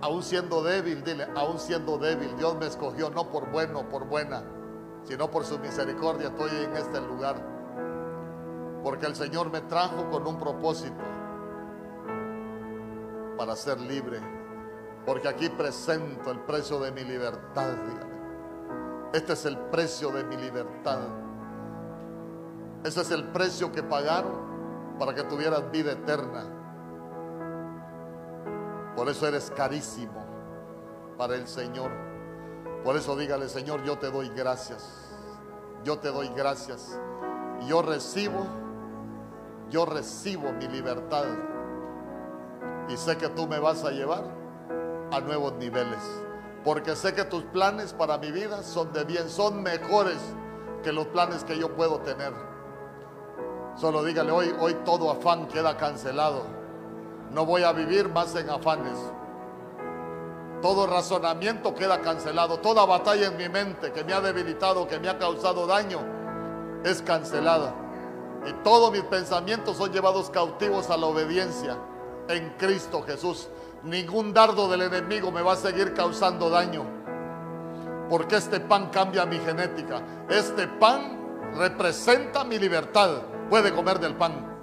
[0.00, 4.42] Aún siendo débil, dile, aún siendo débil, Dios me escogió no por bueno, por buena,
[5.04, 6.28] sino por su misericordia.
[6.28, 7.36] Estoy en este lugar.
[8.82, 11.02] Porque el Señor me trajo con un propósito
[13.38, 14.20] para ser libre.
[15.06, 17.72] Porque aquí presento el precio de mi libertad.
[17.86, 18.16] Dígale.
[19.12, 20.98] Este es el precio de mi libertad.
[22.84, 26.55] Ese es el precio que pagaron para que tuvieras vida eterna.
[28.96, 30.24] Por eso eres carísimo
[31.18, 31.90] para el Señor.
[32.82, 35.12] Por eso dígale, Señor, yo te doy gracias.
[35.84, 36.98] Yo te doy gracias.
[37.68, 38.46] Yo recibo,
[39.68, 41.26] yo recibo mi libertad.
[42.88, 44.24] Y sé que tú me vas a llevar
[45.12, 46.00] a nuevos niveles.
[46.64, 50.18] Porque sé que tus planes para mi vida son de bien, son mejores
[50.82, 52.32] que los planes que yo puedo tener.
[53.76, 56.55] Solo dígale, hoy, hoy todo afán queda cancelado.
[57.36, 58.96] No voy a vivir más en afanes.
[60.62, 62.60] Todo razonamiento queda cancelado.
[62.60, 65.98] Toda batalla en mi mente que me ha debilitado, que me ha causado daño,
[66.82, 67.74] es cancelada.
[68.46, 71.76] Y todos mis pensamientos son llevados cautivos a la obediencia
[72.28, 73.50] en Cristo Jesús.
[73.82, 76.84] Ningún dardo del enemigo me va a seguir causando daño.
[78.08, 80.00] Porque este pan cambia mi genética.
[80.30, 83.10] Este pan representa mi libertad.
[83.50, 84.55] Puede comer del pan.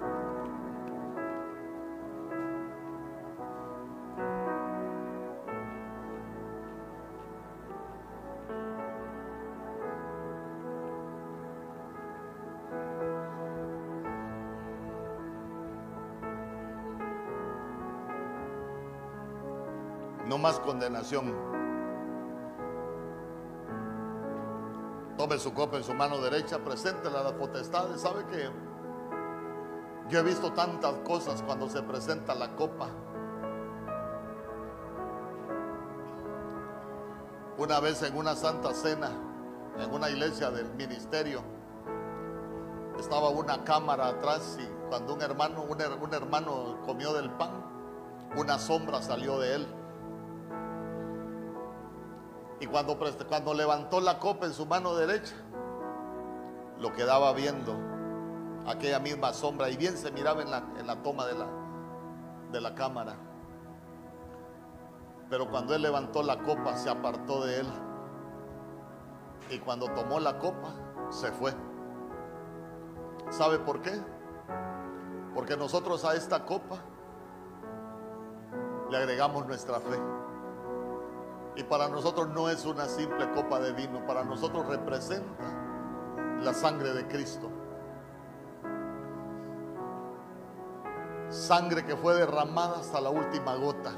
[20.44, 21.34] Más condenación.
[25.16, 28.02] Tome su copa en su mano derecha, preséntela a las potestades.
[28.02, 28.50] ¿Sabe que
[30.10, 32.88] yo he visto tantas cosas cuando se presenta la copa?
[37.56, 39.12] Una vez en una santa cena,
[39.78, 41.40] en una iglesia del ministerio,
[43.00, 47.64] estaba una cámara atrás y cuando un hermano, un, un hermano comió del pan,
[48.36, 49.83] una sombra salió de él.
[52.64, 55.34] Y cuando, cuando levantó la copa en su mano derecha,
[56.80, 57.76] lo quedaba viendo
[58.66, 61.46] aquella misma sombra y bien se miraba en la, en la toma de la,
[62.52, 63.16] de la cámara.
[65.28, 67.66] Pero cuando él levantó la copa, se apartó de él.
[69.50, 70.72] Y cuando tomó la copa,
[71.10, 71.52] se fue.
[73.28, 73.92] ¿Sabe por qué?
[75.34, 76.78] Porque nosotros a esta copa
[78.88, 80.23] le agregamos nuestra fe.
[81.56, 85.44] Y para nosotros no es una simple copa de vino, para nosotros representa
[86.42, 87.50] la sangre de Cristo.
[91.28, 93.92] Sangre que fue derramada hasta la última gota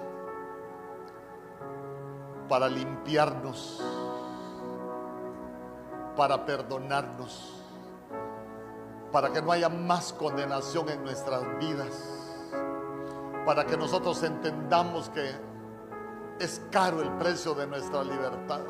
[2.49, 3.83] para limpiarnos,
[6.17, 7.63] para perdonarnos,
[9.11, 12.45] para que no haya más condenación en nuestras vidas,
[13.45, 15.46] para que nosotros entendamos que
[16.39, 18.61] es caro el precio de nuestra libertad.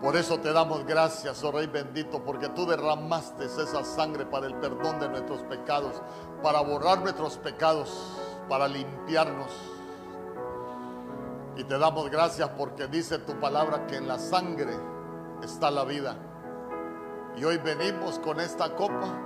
[0.00, 4.54] Por eso te damos gracias, oh Rey bendito, porque tú derramaste esa sangre para el
[4.56, 6.02] perdón de nuestros pecados,
[6.42, 8.14] para borrar nuestros pecados,
[8.48, 9.50] para limpiarnos.
[11.56, 14.74] Y te damos gracias porque dice tu palabra que en la sangre
[15.42, 16.16] está la vida.
[17.36, 19.18] Y hoy venimos con esta copa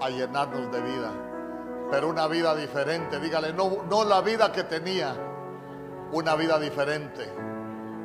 [0.00, 1.10] a llenarnos de vida.
[1.90, 3.20] Pero una vida diferente.
[3.20, 5.14] Dígale, no, no la vida que tenía,
[6.12, 7.24] una vida diferente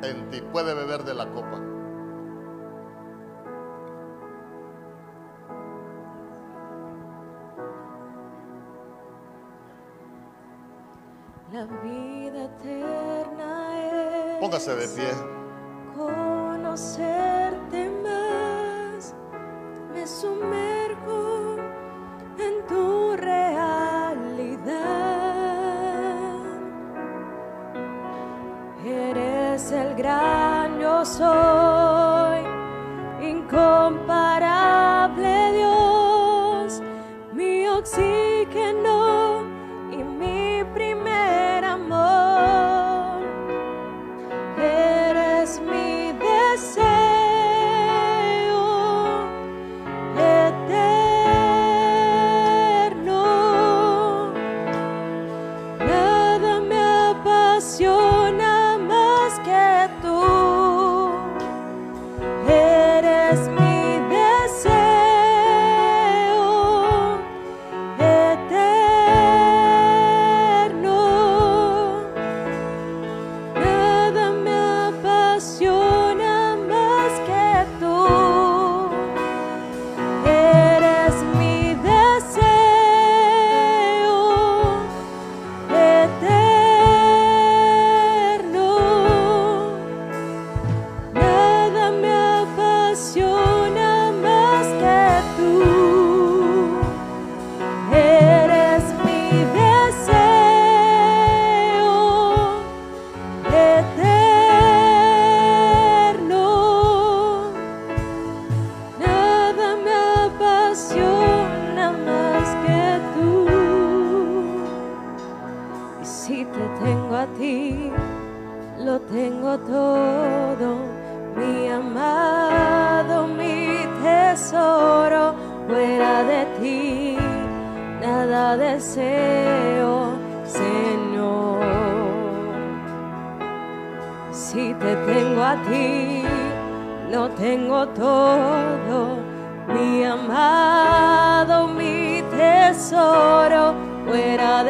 [0.02, 0.40] en ti.
[0.40, 1.60] Puede beber de la copa.
[11.52, 15.10] La vida eterna es Póngase de pie.
[15.94, 19.14] conocerte más.
[19.92, 21.56] Me sumerjo
[22.38, 22.93] en tu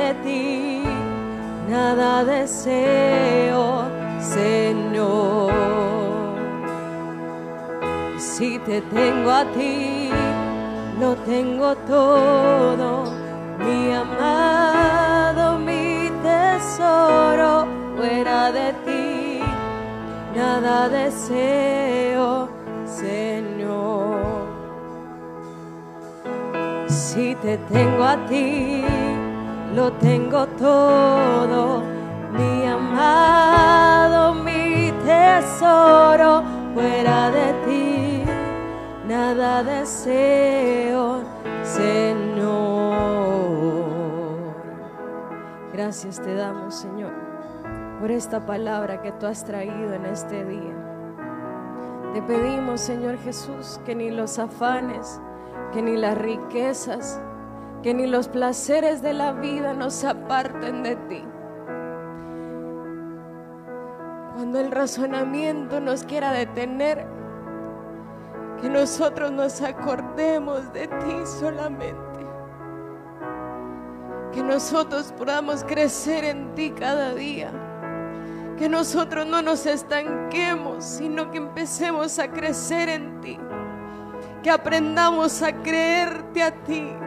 [0.04, 0.82] de ti,
[1.68, 3.84] nada deseo,
[4.20, 5.52] Señor.
[8.18, 10.10] Si te tengo a ti,
[11.00, 13.04] lo tengo todo.
[13.64, 17.66] Mi amado, mi tesoro,
[17.96, 19.40] fuera de ti,
[20.36, 22.48] nada deseo,
[22.84, 24.44] Señor.
[26.88, 28.84] Si te tengo a ti,
[29.74, 31.82] lo tengo todo.
[32.32, 36.42] Mi amado, mi tesoro,
[36.74, 38.24] fuera de ti,
[39.06, 41.22] nada deseo,
[41.62, 42.34] Señor.
[45.72, 47.12] Gracias te damos, Señor,
[48.00, 50.74] por esta palabra que tú has traído en este día.
[52.12, 55.20] Te pedimos, Señor Jesús, que ni los afanes,
[55.72, 57.20] que ni las riquezas,
[57.84, 61.22] que ni los placeres de la vida nos aparten de ti.
[64.32, 67.04] Cuando el razonamiento nos quiera detener,
[68.62, 72.26] que nosotros nos acordemos de ti solamente.
[74.32, 77.50] Que nosotros podamos crecer en ti cada día.
[78.56, 83.38] Que nosotros no nos estanquemos, sino que empecemos a crecer en ti.
[84.42, 87.03] Que aprendamos a creerte a ti.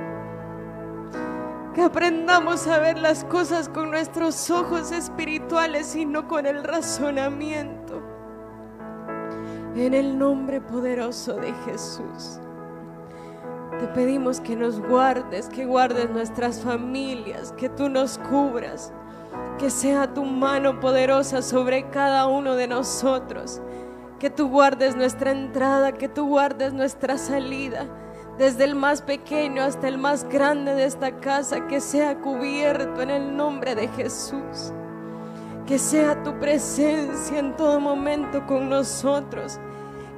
[1.78, 8.02] Que aprendamos a ver las cosas con nuestros ojos espirituales y no con el razonamiento.
[9.76, 12.40] En el nombre poderoso de Jesús.
[13.80, 18.92] Te pedimos que nos guardes, que guardes nuestras familias, que tú nos cubras,
[19.60, 23.62] que sea tu mano poderosa sobre cada uno de nosotros,
[24.18, 27.86] que tú guardes nuestra entrada, que tú guardes nuestra salida,
[28.38, 33.10] desde el más pequeño hasta el más grande de esta casa, que sea cubierto en
[33.10, 34.72] el nombre de Jesús.
[35.66, 39.60] Que sea tu presencia en todo momento con nosotros.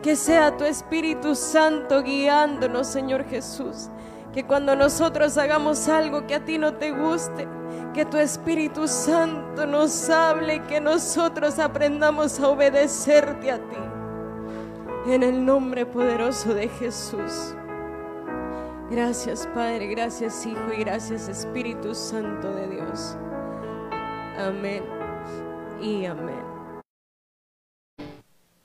[0.03, 3.89] Que sea tu Espíritu Santo guiándonos, Señor Jesús.
[4.33, 7.47] Que cuando nosotros hagamos algo que a ti no te guste,
[7.93, 13.77] que tu Espíritu Santo nos hable y que nosotros aprendamos a obedecerte a ti.
[15.07, 17.55] En el nombre poderoso de Jesús.
[18.89, 23.17] Gracias Padre, gracias Hijo y gracias Espíritu Santo de Dios.
[24.37, 24.83] Amén
[25.79, 26.48] y amén.